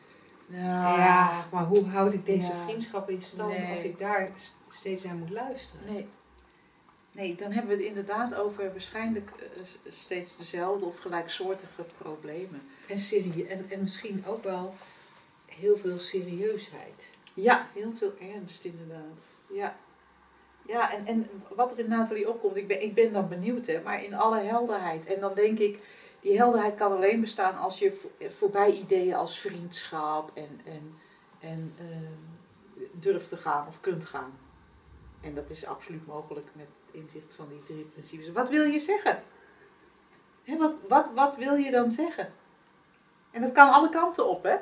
[0.47, 0.97] Ja.
[0.97, 2.63] Ja, maar hoe houd ik deze Ja.
[2.65, 3.71] vriendschap in stand Nee.
[3.71, 4.31] als ik daar
[4.69, 5.93] steeds naar moet luisteren?
[5.93, 6.07] Nee.
[7.19, 12.63] Nee, dan hebben we het inderdaad over waarschijnlijk eh, steeds dezelfde of gelijksoortige problemen.
[12.89, 14.75] En, serie en, en misschien ook wel
[15.47, 17.13] heel veel serieusheid.
[17.35, 19.25] Ja, heel veel ernst inderdaad.
[19.53, 19.77] Ja,
[20.67, 23.83] ja en, en wat er in Nathalie opkomt, ik ben, ik ben dan benieuwd, hè,
[23.83, 25.07] maar in alle helderheid.
[25.07, 25.83] En dan denk ik,
[26.21, 30.95] die helderheid kan alleen bestaan als je vo- voorbij ideeën als vriendschap en, en,
[31.39, 34.39] en ehm, durft te gaan of kunt gaan.
[35.21, 38.33] En dat is absoluut mogelijk met inzicht van die drie principes.
[38.33, 39.23] Wat wil je zeggen?
[40.59, 42.33] Wat, wat, wat wil je dan zeggen?
[43.31, 44.57] En dat kan alle kanten op, hè?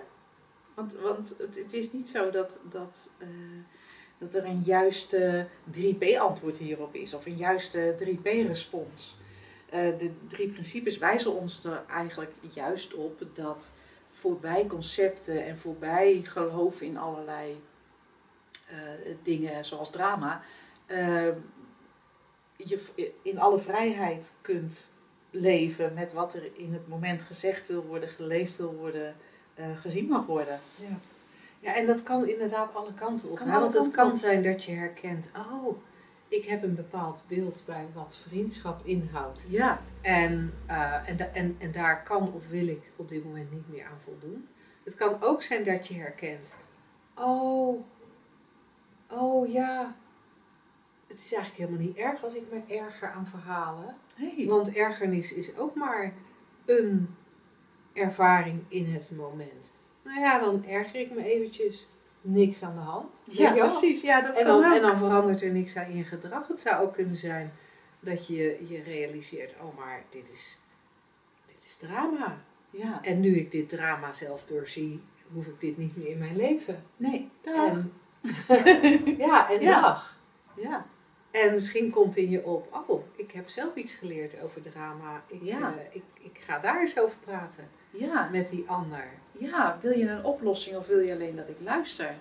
[0.74, 3.28] Want, want het, het is niet zo dat, dat, eh,
[4.18, 9.16] dat er een juiste 3P-antwoord hierop is, of een juiste 3P-respons.
[9.68, 13.72] Eh, de drie principes wijzen ons er eigenlijk juist op dat
[14.10, 17.62] voorbij concepten en voorbij geloven in allerlei
[18.66, 18.76] eh,
[19.22, 20.42] dingen zoals drama,
[22.56, 24.90] je in alle vrijheid kunt
[25.30, 29.14] leven met wat er in het moment gezegd wil worden, geleefd wil worden,
[29.54, 30.60] eh, gezien mag worden.
[30.74, 30.98] Ja.
[31.60, 33.36] ja, en dat kan inderdaad alle kanten op.
[33.36, 34.16] Kan Want het kan op.
[34.16, 35.76] zijn dat je herkent, oh,
[36.28, 39.46] ik heb een bepaald beeld bij wat vriendschap inhoudt.
[39.48, 43.68] Ja, En, eh, en, en, en daar kan of wil ik op dit moment niet
[43.68, 44.48] meer aan voldoen.
[44.84, 46.54] Het kan ook zijn dat je herkent,
[47.14, 47.84] oh,
[49.10, 49.96] oh ja,
[51.06, 53.96] het is eigenlijk helemaal niet erg als ik me erger aan verhalen.
[54.14, 54.46] hey.
[54.46, 56.12] Want ergernis is ook maar
[56.64, 57.14] een
[57.92, 59.72] ervaring in het moment.
[60.02, 61.88] Nou ja, dan erger ik me eventjes.
[62.20, 63.16] Niks aan de hand.
[63.30, 64.00] Ja precies.
[64.00, 66.48] Ja, dat En dan, en dan verandert er niks aan in je gedrag.
[66.48, 67.52] Het zou ook kunnen zijn
[68.00, 70.58] dat je je realiseert, oh maar dit is,
[71.46, 72.38] dit is drama.
[72.70, 76.36] Ja, En nu ik dit drama zelf doorzie, hoef ik dit niet meer in mijn
[76.36, 76.82] leven.
[76.96, 77.78] nee, dag.
[78.48, 79.80] En, ja, en Ja.
[79.80, 80.18] dag.
[80.56, 80.86] Ja,
[81.44, 85.22] En misschien komt in je op, oh, ik heb zelf iets geleerd over drama.
[85.26, 85.74] Ik, Ja.
[85.78, 89.08] eh, ik, ik ga daar eens over praten ja, met die ander.
[89.32, 89.78] ja.
[89.80, 92.14] Wil je een oplossing of wil je alleen dat ik luister?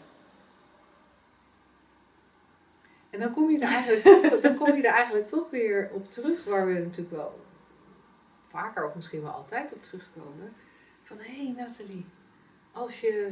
[3.09, 6.11] En dan kom je er eigenlijk, toch, dan kom je er eigenlijk toch weer op
[6.11, 7.39] terug, waar we natuurlijk wel
[8.45, 10.53] vaker of misschien wel altijd op terugkomen.
[11.03, 12.05] Van hé hey Nathalie,
[12.71, 13.31] als je.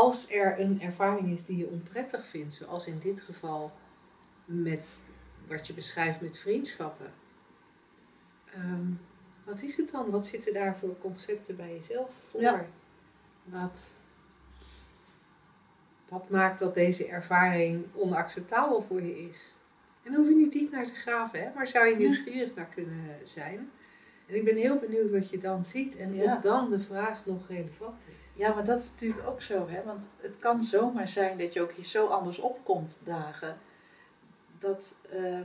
[0.00, 3.72] Als er een ervaring is die je onprettig vindt, zoals in dit geval
[4.44, 4.84] met
[5.46, 7.12] wat je beschrijft met vriendschappen.
[8.54, 8.92] ehm,
[9.44, 10.10] wat is het dan?
[10.10, 12.40] Wat zitten daar voor concepten bij jezelf voor?
[12.40, 12.66] Ja.
[13.44, 13.96] Wat,
[16.08, 19.54] wat maakt dat deze ervaring onacceptabel voor je is?
[20.02, 21.50] En hoef je niet diep naar te graven, hè?
[21.54, 23.70] maar zou je nieuwsgierig naar kunnen zijn.
[24.30, 26.34] En ik ben heel benieuwd wat je dan ziet en Ja.
[26.34, 28.36] of dan de vraag nog relevant is.
[28.36, 29.82] Ja, maar dat is natuurlijk ook zo, hè?
[29.84, 33.58] Want het kan zomaar zijn dat je ook hier zo anders opkomt dagen.
[34.58, 35.44] Dat, ehm,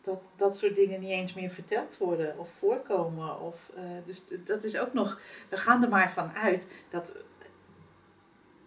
[0.00, 3.40] dat dat soort dingen niet eens meer verteld worden of voorkomen.
[3.40, 5.20] Of, eh, dus dat is ook nog.
[5.48, 7.14] We gaan er maar van uit dat.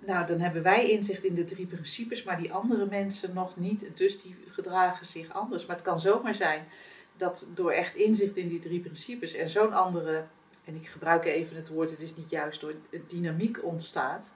[0.06, 3.98] Nou, dan hebben wij inzicht in de drie principes, maar die andere mensen nog niet.
[3.98, 5.66] Dus die gedragen zich anders.
[5.66, 6.68] Maar het kan zomaar zijn
[7.20, 10.26] dat door echt inzicht in die drie principes er zo'n andere
[10.64, 12.74] en ik gebruik even het woord, het is niet juist door
[13.08, 14.34] dynamiek ontstaat.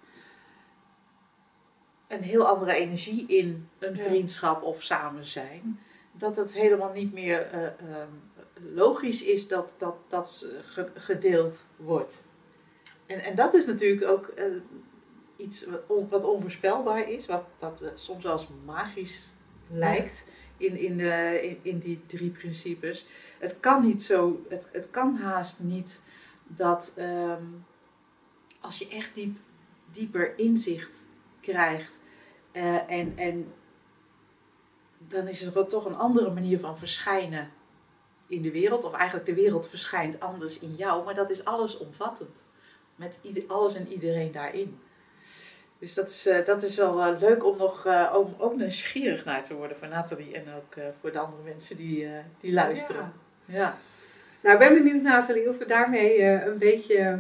[2.07, 5.79] Een heel andere energie in een vriendschap of samen zijn.
[6.11, 8.09] Dat het helemaal niet meer eh, ehm,
[8.73, 12.23] logisch is dat dat, dat ge- gedeeld wordt.
[13.05, 14.45] En, en dat is natuurlijk ook eh,
[15.35, 19.27] iets wat, on- wat onvoorspelbaar is, wat, wat soms wel eens magisch
[19.69, 20.25] lijkt
[20.57, 23.05] in, in, de, in, in die drie principes.
[23.39, 26.01] Het kan niet zo, het, het kan haast niet
[26.47, 27.43] dat ehm,
[28.59, 29.37] als je echt diep,
[29.91, 31.05] dieper inzicht
[31.41, 31.99] krijgt
[32.51, 33.53] eh, en, en
[35.07, 37.51] dan is er toch een andere manier van verschijnen
[38.27, 42.43] in de wereld, of eigenlijk de wereld verschijnt anders in jou, maar dat is allesomvattend.
[42.95, 44.79] Met alles en iedereen daarin.
[45.83, 49.25] Dus dat is, eh, dat is wel eh, leuk om nog eh, om ook nieuwsgierig
[49.25, 52.07] naar te worden voor Nathalie en ook voor de andere mensen die,
[52.39, 53.13] die luisteren.
[53.45, 53.57] Ja.
[53.57, 53.77] Ja.
[54.41, 57.19] Nou, ik ben benieuwd, Nathalie, of we daarmee een beetje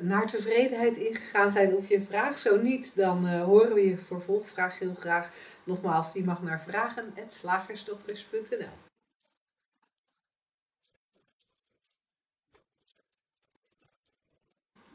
[0.00, 2.38] naar tevredenheid ingegaan zijn op je vraag.
[2.38, 5.30] Zo niet, dan horen we je vervolgvraag heel graag.
[5.64, 8.91] Nogmaals, die mag naar vragen.slagersdochters.nl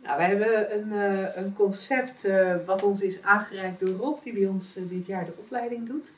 [0.07, 4.33] Nou, we hebben een, eh, een concept eh, wat ons is aangereikt door Rob, die
[4.33, 6.11] bij ons eh, dit jaar de opleiding doet.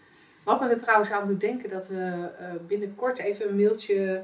[0.43, 2.29] Wat me er trouwens aan doet denken dat we
[2.67, 4.23] binnenkort even een mailtje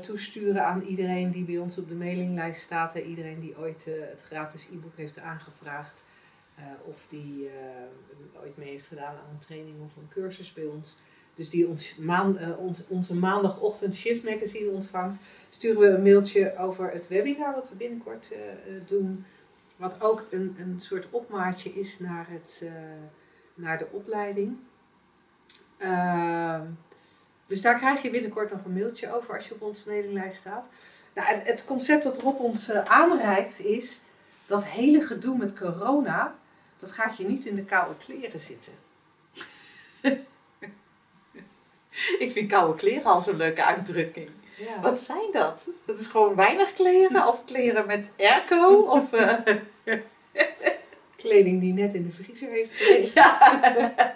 [0.00, 2.94] toesturen aan iedereen die bij ons op de mailinglijst staat.
[2.94, 6.04] en iedereen die ooit het gratis e-book heeft aangevraagd.
[6.84, 7.50] of die
[8.42, 10.96] ooit mee heeft gedaan aan een training of een cursus bij ons.
[11.38, 12.48] Dus die ons maan, eh,
[12.88, 18.28] onze maandagochtend Shift Magazine ontvangt sturen we een mailtje over het webinar wat we binnenkort
[18.32, 19.24] eh, eh, doen.
[19.76, 22.62] Wat ook een, een soort opmaatje is naar, het,
[23.54, 24.56] naar de opleiding.
[25.76, 26.62] Ehm,
[27.46, 30.68] dus daar krijg je binnenkort nog een mailtje over als je op onze mailinglijst staat.
[31.14, 34.00] Nou, het, het concept dat Rob ons aanreikt is
[34.46, 36.34] dat hele gedoe met corona,
[36.76, 38.72] dat gaat je niet in de koude kleren zitten.
[42.24, 44.28] Ik vind koude kleren al zo'n leuke uitdrukking.
[44.56, 44.80] Ja.
[44.80, 45.68] Wat zijn dat?
[45.86, 48.74] Dat is gewoon weinig kleren of kleren met airco?
[48.74, 49.54] Of, eh,
[51.22, 53.10] Kleding die net in de vriezer heeft gelegen.
[53.14, 53.38] ja.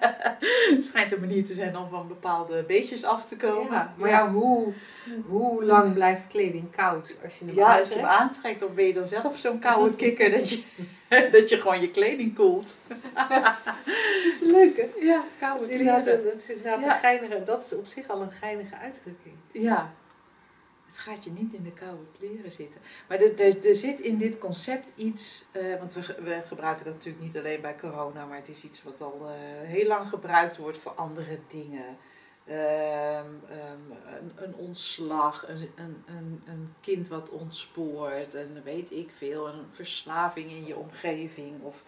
[0.89, 3.73] Schijnt een manier te zijn om van bepaalde beestjes af te komen.
[3.73, 4.73] Ja, maar ja, hoe,
[5.27, 8.21] hoe lang blijft kleding koud als je hem Ja, als je hem aantrekt?
[8.23, 10.63] aantrekt, of ben je dan zelf zo'n koude kikker dat je,
[11.33, 12.77] dat je gewoon je kleding koelt?
[13.15, 14.89] Dat is leuk, hè?
[15.01, 16.19] Ja, Dat koude is inderdaad, kleren.
[16.21, 16.95] een, dat is inderdaad Ja.
[16.95, 19.35] een geinige, dat is op zich al een geinige uitdrukking.
[19.53, 19.93] Ja,
[20.93, 22.81] het gaat je niet in de koude kleren zitten.
[23.09, 27.25] Maar er, er, zit in dit concept iets, eh, want we, we gebruiken dat natuurlijk
[27.25, 29.35] niet alleen bij corona, maar het is iets wat al eh,
[29.69, 31.97] heel lang gebruikt wordt voor andere dingen.
[32.45, 39.11] Ehm, ehm, een, een ontslag, een, een, een, een kind wat ontspoort, en weet ik
[39.13, 41.85] veel, een verslaving in je omgeving of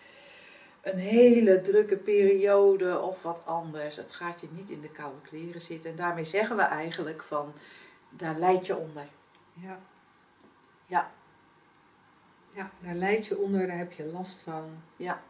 [0.82, 3.96] een hele drukke periode of wat anders.
[3.96, 5.90] Het gaat je niet in de koude kleren zitten.
[5.90, 7.54] En daarmee zeggen we eigenlijk van,
[8.16, 9.06] daar leid je onder.
[9.52, 9.80] Ja.
[10.86, 11.12] Ja.
[12.54, 14.82] Ja, daar leid je onder, daar heb je last van.
[14.96, 15.22] Ja.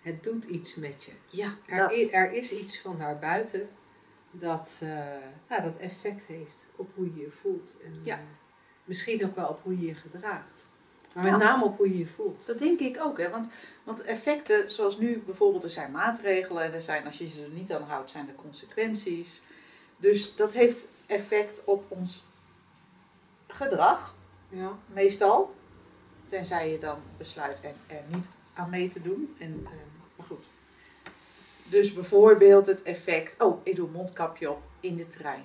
[0.00, 1.12] Het doet iets met je.
[1.26, 1.92] Ja, Er, dat.
[1.92, 3.68] i- er is iets van daarbuiten
[4.30, 4.88] dat, eh,
[5.48, 7.76] nou, dat effect heeft op hoe je je voelt.
[7.84, 8.14] En Ja.
[8.16, 8.22] eh,
[8.84, 10.66] misschien ook wel op hoe je je gedraagt.
[11.14, 12.46] Maar met name op hoe je je voelt.
[12.46, 13.30] Dat denk ik ook, hè?
[13.30, 13.48] Want,
[13.84, 17.48] want effecten, zoals nu bijvoorbeeld, er zijn maatregelen en er zijn, als je ze er
[17.48, 19.42] niet aan houdt, zijn er consequenties.
[19.96, 22.24] Dus dat heeft effect op ons
[23.46, 24.14] gedrag,
[24.48, 24.72] Ja.
[24.86, 25.54] meestal.
[26.26, 29.34] Tenzij je dan besluit er, er niet aan mee te doen.
[29.38, 29.74] En, ehm,
[30.16, 30.48] maar goed.
[31.68, 35.44] Dus bijvoorbeeld het effect, oh, ik doe een mondkapje op in de trein.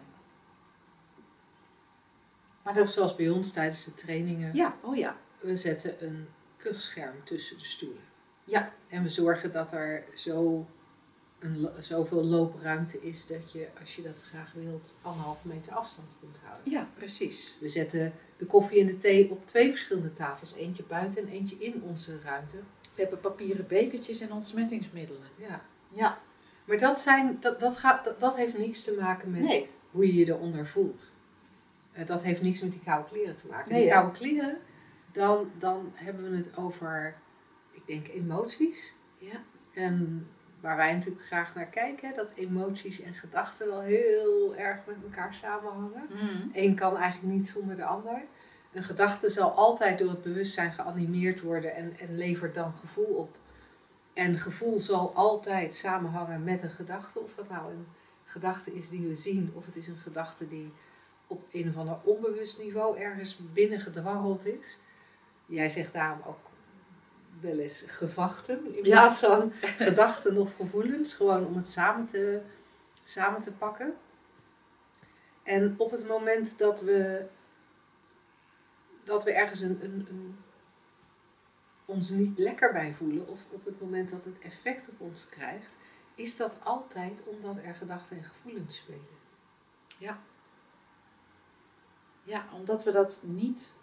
[2.63, 4.55] Maar Of dat, zoals bij ons tijdens de trainingen.
[4.55, 5.15] ja, oh ja.
[5.39, 8.03] We zetten een kuchscherm tussen de stoelen.
[8.43, 8.73] Ja.
[8.87, 10.67] En we zorgen dat er zo
[11.39, 16.37] een, zoveel loopruimte is dat je, als je dat graag wilt, anderhalve meter afstand kunt
[16.43, 16.71] houden.
[16.71, 17.57] Ja, precies.
[17.59, 20.53] We zetten de koffie en de thee op twee verschillende tafels.
[20.53, 22.57] Eentje buiten en eentje in onze ruimte.
[22.95, 25.27] We hebben papieren bekertjes en ontsmettingsmiddelen.
[25.35, 25.61] Ja.
[25.91, 26.19] Ja,
[26.65, 29.69] Maar dat, zijn, dat, dat, gaat, dat, dat heeft niks te maken met nee.
[29.91, 31.09] hoe je je eronder voelt.
[31.91, 33.71] Eh, dat heeft niks met die koude kleren te maken.
[33.71, 34.57] Nee, die koude kleren,
[35.11, 37.15] dan, dan hebben we het over,
[37.71, 38.93] ik denk, emoties.
[39.17, 39.43] Ja.
[39.73, 40.27] En
[40.61, 45.33] waar wij natuurlijk graag naar kijken, dat emoties en gedachten wel heel erg met elkaar
[45.33, 46.09] samenhangen.
[46.09, 46.49] Mm.
[46.53, 48.21] Eén kan eigenlijk niet zonder de ander.
[48.73, 53.37] Een gedachte zal altijd door het bewustzijn geanimeerd worden en, en levert dan gevoel op.
[54.13, 57.19] En gevoel zal altijd samenhangen met een gedachte.
[57.19, 57.87] Of dat nou een
[58.23, 60.73] gedachte is die we zien, of het is een gedachte die
[61.27, 64.77] op een of ander onbewust niveau ergens binnen gedwarreld is.
[65.45, 66.48] Jij zegt daarom ook
[67.41, 68.99] wel eens gevachten in Ja.
[68.99, 71.13] plaats van gedachten of gevoelens.
[71.13, 72.41] Gewoon om het samen te,
[73.03, 73.93] samen te pakken.
[75.43, 77.25] En op het moment dat we,
[79.03, 80.39] dat we ergens een, een, een,
[81.85, 85.75] ons niet lekker bij voelen, of op het moment dat het effect op ons krijgt,
[86.15, 89.17] is dat altijd omdat er gedachten en gevoelens spelen.
[92.23, 93.73] Ja, omdat we dat niet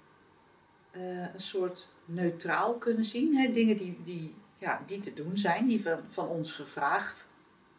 [0.97, 3.37] eh, een soort neutraal kunnen zien.
[3.37, 3.51] Hè?
[3.51, 7.29] Dingen die, die, ja, die te doen zijn, die van, van ons gevraagd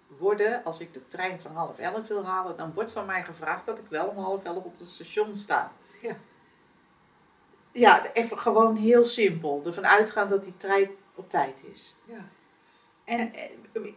[0.08, 0.64] worden.
[0.64, 3.80] Als ik de trein van half elf wil halen, dan wordt van mij gevraagd dat
[3.80, 5.72] ik wel om half elf op het station sta.
[6.02, 6.16] Ja.
[7.72, 9.62] Ja, even gewoon heel simpel.
[9.66, 11.96] Ervan uitgaan dat die trein op tijd is.
[12.06, 12.30] Ja.
[13.08, 13.42] En, eh,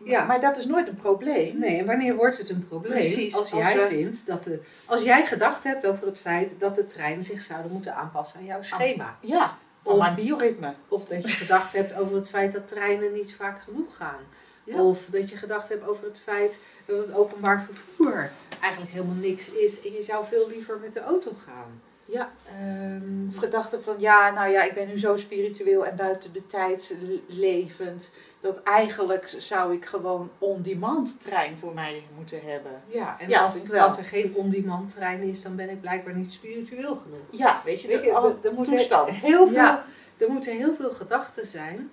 [0.05, 0.25] Ja.
[0.25, 1.59] Maar dat is nooit een probleem.
[1.59, 2.93] Nee, en wanneer wordt het een probleem?
[2.93, 6.55] Precies, als als jij we- vindt dat de, als jij gedacht hebt over het feit
[6.59, 9.19] dat de treinen zich zouden moeten aanpassen aan jouw schema.
[9.21, 10.75] Ja, Of- mijn bioritme.
[10.89, 14.21] Of dat je gedacht hebt over het feit dat treinen niet vaak genoeg gaan.
[14.65, 14.83] Ja.
[14.83, 18.31] Of dat je gedacht hebt over het feit dat het openbaar vervoer
[18.61, 21.81] eigenlijk helemaal niks is en je zou veel liever met de auto gaan.
[22.11, 22.33] Ja.
[22.47, 26.47] Ehm, Of gedachten van, ja, nou ja, ik ben nu zo spiritueel en buiten de
[26.47, 28.11] tijd le- levend.
[28.41, 32.83] Dat eigenlijk zou ik gewoon on-demand trein voor mij moeten hebben.
[32.87, 36.33] ja, en Ja, als, als er geen on-demand trein is, dan ben ik blijkbaar niet
[36.33, 37.21] spiritueel genoeg.
[37.31, 38.11] Ja, weet je, Weet je,
[38.43, 39.11] er- moeten toestand.
[39.11, 39.85] Heel veel, Ja.
[40.19, 41.91] Er moeten heel veel gedachten zijn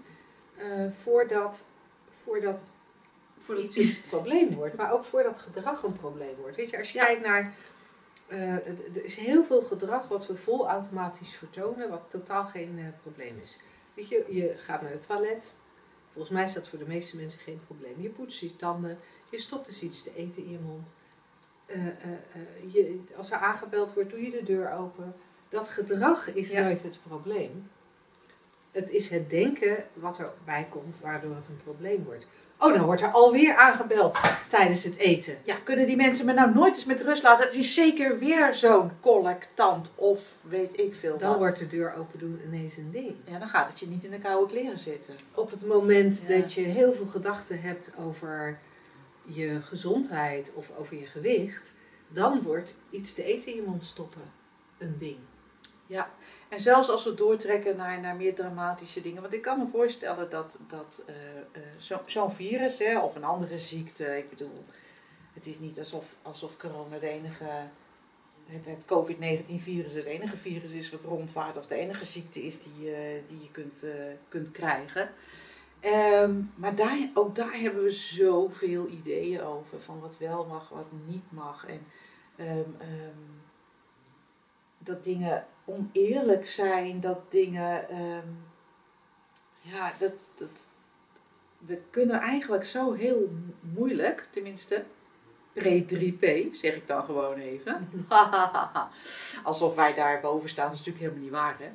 [0.57, 1.63] eh, voordat,
[2.09, 2.63] voordat
[3.39, 6.55] Voor iets een probleem wordt, maar ook voordat gedrag een probleem wordt.
[6.55, 7.05] Weet je, als je Ja.
[7.05, 7.53] kijkt naar.
[8.27, 12.85] Eh, er is heel veel gedrag wat we vol automatisch vertonen, wat totaal geen eh,
[13.01, 13.57] probleem is.
[13.93, 15.53] Weet je, je gaat naar het toilet.
[16.09, 18.01] Volgens mij is dat voor de meeste mensen geen probleem.
[18.01, 18.97] Je poetst je tanden,
[19.29, 20.93] je stopt dus iets te eten in je mond.
[21.65, 21.85] Eh,
[22.73, 25.15] je, als er aangebeld wordt, doe je de deur open.
[25.49, 26.63] Dat gedrag is Ja.
[26.63, 27.69] nooit het probleem.
[28.71, 32.25] Het is het denken wat erbij komt, waardoor het een probleem wordt.
[32.59, 34.17] Oh, dan wordt er alweer aangebeld
[34.49, 35.37] tijdens het eten.
[35.43, 37.45] Ja, kunnen die mensen me nou nooit eens met rust laten?
[37.45, 41.37] Het is zeker weer zo'n collectant of weet ik veel Dan wat.
[41.37, 43.15] wordt de deur open doen ineens een ding.
[43.25, 45.13] Ja, dan gaat het je niet in de koude kleren zitten.
[45.33, 46.39] Op het moment Ja.
[46.39, 48.59] dat je heel veel gedachten hebt over
[49.23, 51.73] je gezondheid of over je gewicht,
[52.07, 54.21] dan wordt iets te eten in je mond stoppen
[54.77, 55.17] een ding.
[56.49, 59.21] En zelfs als we doortrekken naar, naar meer dramatische dingen.
[59.21, 63.23] Want ik kan me voorstellen dat, dat eh, eh, zo- zo'n virus hè, of een
[63.23, 64.17] andere ziekte.
[64.17, 64.65] Ik bedoel,
[65.33, 67.45] het is niet alsof, alsof corona de enige.
[68.45, 71.57] Het, het COVID-19-virus het enige virus is wat rondwaart.
[71.57, 73.85] Of de enige ziekte is die, eh, die je kunt,
[74.29, 75.09] kunt krijgen.
[75.79, 79.81] Ehm, maar daar, ook daar hebben we zoveel ideeën over.
[79.81, 81.65] Van wat wel mag, wat niet mag.
[81.65, 81.85] En
[82.35, 83.21] ehm, ehm,
[84.77, 87.89] dat dingen oneerlijk zijn, dat dingen.
[87.89, 88.27] ehm,
[89.61, 90.67] ja, dat, dat.
[91.57, 94.83] We kunnen eigenlijk zo heel moeilijk, tenminste.
[95.53, 97.89] Pre-3P, zeg ik dan gewoon even.
[99.43, 101.55] Alsof wij daar boven staan, dat is natuurlijk helemaal niet waar.
[101.59, 101.69] Hè?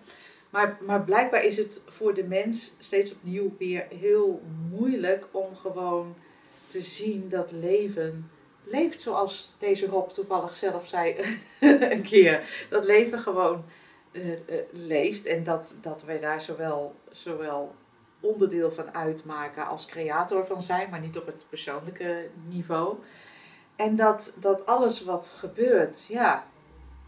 [0.51, 6.15] Maar, maar blijkbaar is het voor de mens steeds opnieuw weer heel moeilijk om gewoon
[6.67, 8.31] te zien dat leven
[8.65, 11.17] leeft zoals deze Rob toevallig zelf zei
[11.95, 12.67] een keer.
[12.71, 13.65] Dat leven gewoon
[14.13, 14.39] eh, eh,
[14.71, 17.75] leeft en dat, dat wij daar zowel, zowel
[18.21, 22.97] onderdeel van uitmaken als creator van zijn, maar niet op het persoonlijke niveau.
[23.77, 26.47] En dat, dat alles wat gebeurt, ja,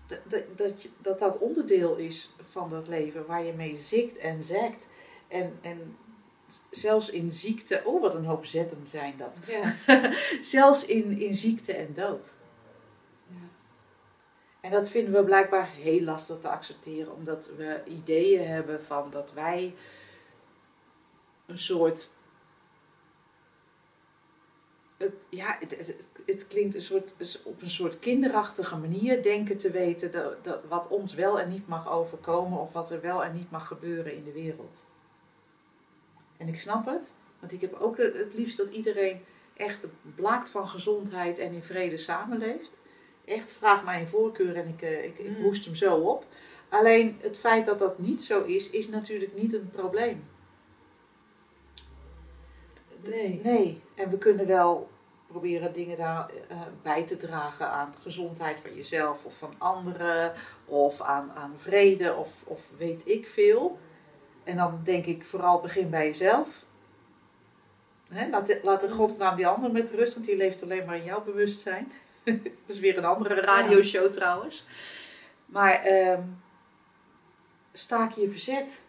[0.06, 4.42] dat, dat, dat, dat dat onderdeel is van dat leven waar je mee zikt en
[4.42, 4.88] zegt.
[5.28, 5.96] En, en
[6.70, 9.40] zelfs in ziekte, oh wat een hoop zetten zijn dat.
[9.46, 9.74] Ja.
[10.42, 12.32] Zelfs in, in ziekte en dood.
[14.64, 19.32] En dat vinden we blijkbaar heel lastig te accepteren, omdat we ideeën hebben van dat
[19.32, 19.74] wij
[21.46, 22.10] een soort.
[24.96, 25.94] Het, ja, het,
[26.26, 30.88] het, klinkt een soort, op een soort kinderachtige manier denken te weten dat, dat, wat
[30.88, 34.24] ons wel en niet mag overkomen of wat er wel en niet mag gebeuren in
[34.24, 34.84] de wereld.
[36.36, 39.24] En ik snap het, want ik heb ook het liefst dat iedereen
[39.56, 42.82] echt blaakt van gezondheid en in vrede samenleeft.
[43.24, 45.42] Echt, vraag mij een voorkeur en ik, eh, ik, ik Mm.
[45.44, 46.24] hoest hem zo op.
[46.68, 50.24] Alleen het feit dat dat niet zo is, is natuurlijk niet een probleem.
[53.04, 53.40] Nee.
[53.42, 54.88] Nee, en we kunnen wel
[55.26, 60.32] proberen dingen daar eh, bij te dragen aan gezondheid van jezelf of van anderen,
[60.64, 63.78] of aan, aan vrede of, of weet ik veel.
[64.44, 66.66] En dan denk ik vooral begin bij jezelf.
[68.12, 70.96] Hè, laat, de- laat in godsnaam die ander met rust, want die leeft alleen maar
[70.96, 71.92] in jouw bewustzijn.
[72.66, 74.64] Dat is weer een andere radioshow trouwens.
[75.46, 76.22] Maar ehm,
[77.72, 78.82] staak je verzet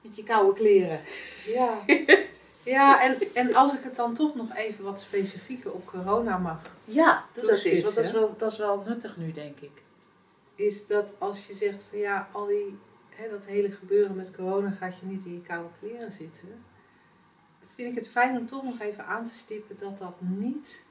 [0.00, 1.00] met je koude kleren.
[1.46, 1.78] Ja,
[2.76, 6.62] ja en, en als ik het dan toch nog even wat specifieker op corona mag,
[6.84, 9.82] Ja, doe dat eens, want dat is, wel, dat is wel nuttig nu, denk ik.
[10.54, 12.78] is dat als je zegt van ja, al die,
[13.08, 16.64] hè, dat hele gebeuren met corona gaat je niet in je koude kleren zitten.
[17.74, 20.84] Vind ik het fijn om toch nog even aan te stippen dat dat niet,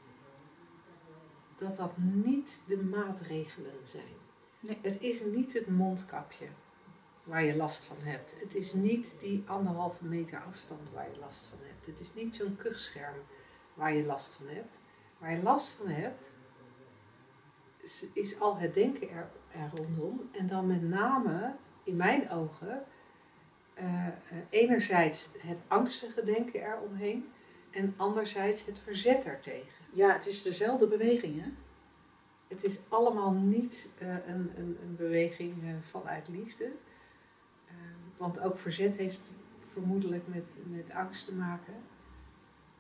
[1.60, 4.18] dat dat niet de maatregelen zijn.
[4.60, 4.78] Nee.
[4.82, 6.48] Het is niet het mondkapje
[7.24, 8.36] waar je last van hebt.
[8.40, 11.86] Het is niet die anderhalve meter afstand waar je last van hebt.
[11.86, 13.18] Het is niet zo'n kuchscherm
[13.74, 14.80] waar je last van hebt.
[15.18, 16.34] Waar je last van hebt,
[17.78, 20.30] is, is al het denken er, er rondom.
[20.32, 22.84] En dan met name, in mijn ogen,
[23.74, 24.14] eh, eh,
[24.50, 27.32] enerzijds het angstige denken eromheen.
[27.72, 29.79] En anderzijds het verzet ertegen.
[29.92, 31.50] Ja, het is dezelfde beweging, hè?
[32.48, 36.66] Het is allemaal niet eh, een, een, een beweging eh, vanuit liefde.
[37.68, 37.74] Eh,
[38.18, 39.30] want ook verzet heeft
[39.60, 41.74] vermoedelijk met, met angst te maken.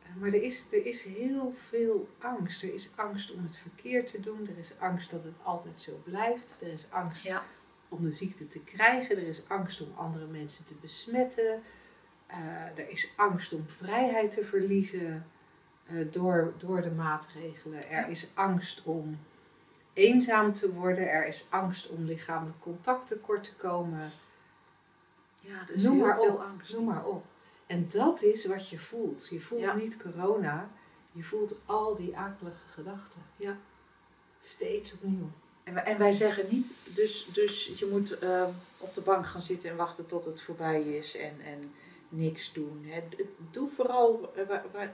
[0.03, 2.63] Eh, maar er is, er is heel veel angst.
[2.63, 4.47] Er is angst om het verkeerd te doen.
[4.47, 6.57] Er is angst dat het altijd zo blijft.
[6.61, 7.43] Er is angst Ja.
[7.89, 9.17] om de ziekte te krijgen.
[9.17, 11.61] Er is angst om andere mensen te besmetten.
[12.75, 15.25] Er is angst om vrijheid te verliezen
[16.11, 17.89] door, door de maatregelen.
[17.89, 19.19] Er is angst om
[19.93, 21.09] eenzaam te worden.
[21.09, 24.11] Er is angst om lichamelijk contact tekort te komen.
[25.43, 26.39] Ja, is Noem maar veel op.
[26.39, 26.73] angst.
[26.73, 27.25] Noem maar op.
[27.67, 29.27] En dat is wat je voelt.
[29.29, 29.73] Je voelt Ja.
[29.73, 30.69] niet corona.
[31.11, 33.21] Je voelt al die akelige gedachten.
[33.35, 33.57] Ja.
[34.39, 35.29] Steeds opnieuw.
[35.63, 39.41] En wij, en wij zeggen niet, dus, dus je moet ehm, op de bank gaan
[39.41, 41.59] zitten en wachten tot het voorbij is en, en
[42.09, 42.85] niks doen.
[42.87, 43.03] Hè.
[43.51, 44.93] Doe vooral eh, waar-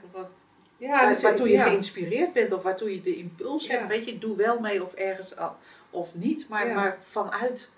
[0.76, 1.68] Ja, dus- waartoe je ja.
[1.68, 3.72] geïnspireerd bent of waartoe je de impuls Ja.
[3.76, 3.88] hebt.
[3.88, 5.56] Weet je, doe wel mee of ergens al,
[5.90, 6.74] of niet, maar, Ja.
[6.74, 7.70] maar vanuit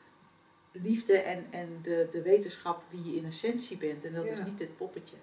[0.72, 4.04] liefde en, en de, de wetenschap wie je in essentie bent.
[4.04, 5.16] En dat is niet dit poppetje.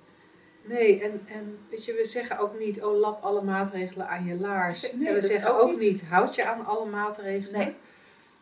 [0.63, 4.36] Nee, en, en weet je, we zeggen ook niet, oh lap alle maatregelen aan je
[4.36, 4.91] laars.
[4.93, 6.01] Nee, en we zeggen ook ook niet.
[6.03, 7.59] houd je aan alle maatregelen.
[7.59, 7.76] Nee.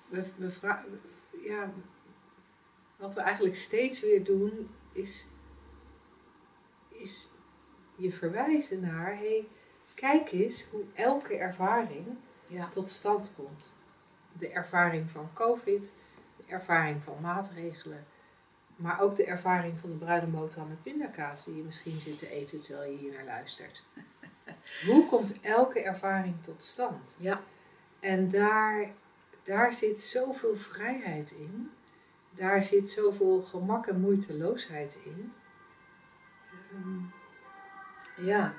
[0.07, 0.85] We, we vra-
[1.43, 1.71] ja,
[2.97, 5.27] wat we eigenlijk steeds weer doen, is,
[6.89, 7.27] is
[8.03, 9.47] je verwijzen naar, hey,
[9.95, 12.07] kijk eens hoe elke ervaring
[12.47, 12.67] Ja.
[12.67, 13.73] tot stand komt.
[14.37, 15.93] De ervaring van COVID,
[16.37, 18.05] de ervaring van maatregelen,
[18.75, 22.29] maar ook de ervaring van de bruine boterham met pindakaas die je misschien zit te
[22.29, 23.83] eten terwijl je hier naar luistert.
[24.87, 27.15] Hoe komt elke ervaring tot stand?
[27.17, 27.41] Ja.
[27.99, 28.91] En daar,
[29.43, 31.71] daar zit zoveel vrijheid in.
[32.29, 35.33] Daar zit zoveel gemak en moeiteloosheid in.
[36.71, 36.99] Ehm,
[38.17, 38.53] Ja.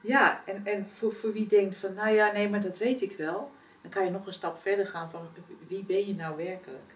[0.00, 3.16] Ja, en, en voor, voor wie denkt van, nou ja, nee, maar dat weet ik
[3.16, 3.50] wel.
[3.80, 5.28] Dan kan je nog een stap verder gaan van,
[5.68, 6.94] wie ben je nou werkelijk?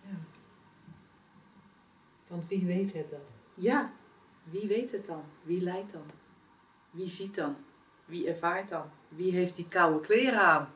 [0.00, 0.16] ja.
[2.26, 3.20] Want wie weet het dan?
[3.54, 3.92] Ja,
[4.44, 5.22] wie weet het dan?
[5.42, 6.10] Wie leidt dan?
[6.90, 7.56] Wie ziet dan?
[8.04, 8.90] Wie ervaart dan?
[9.08, 10.74] Wie heeft die koude kleren aan?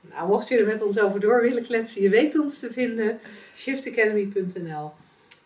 [0.00, 3.20] Nou, mocht je er met ons over door willen kletsen, je weet ons te vinden.
[3.54, 4.92] shiftacademy.nl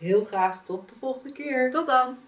[0.02, 1.70] Heel graag tot de volgende keer.
[1.70, 2.18] Tot dan!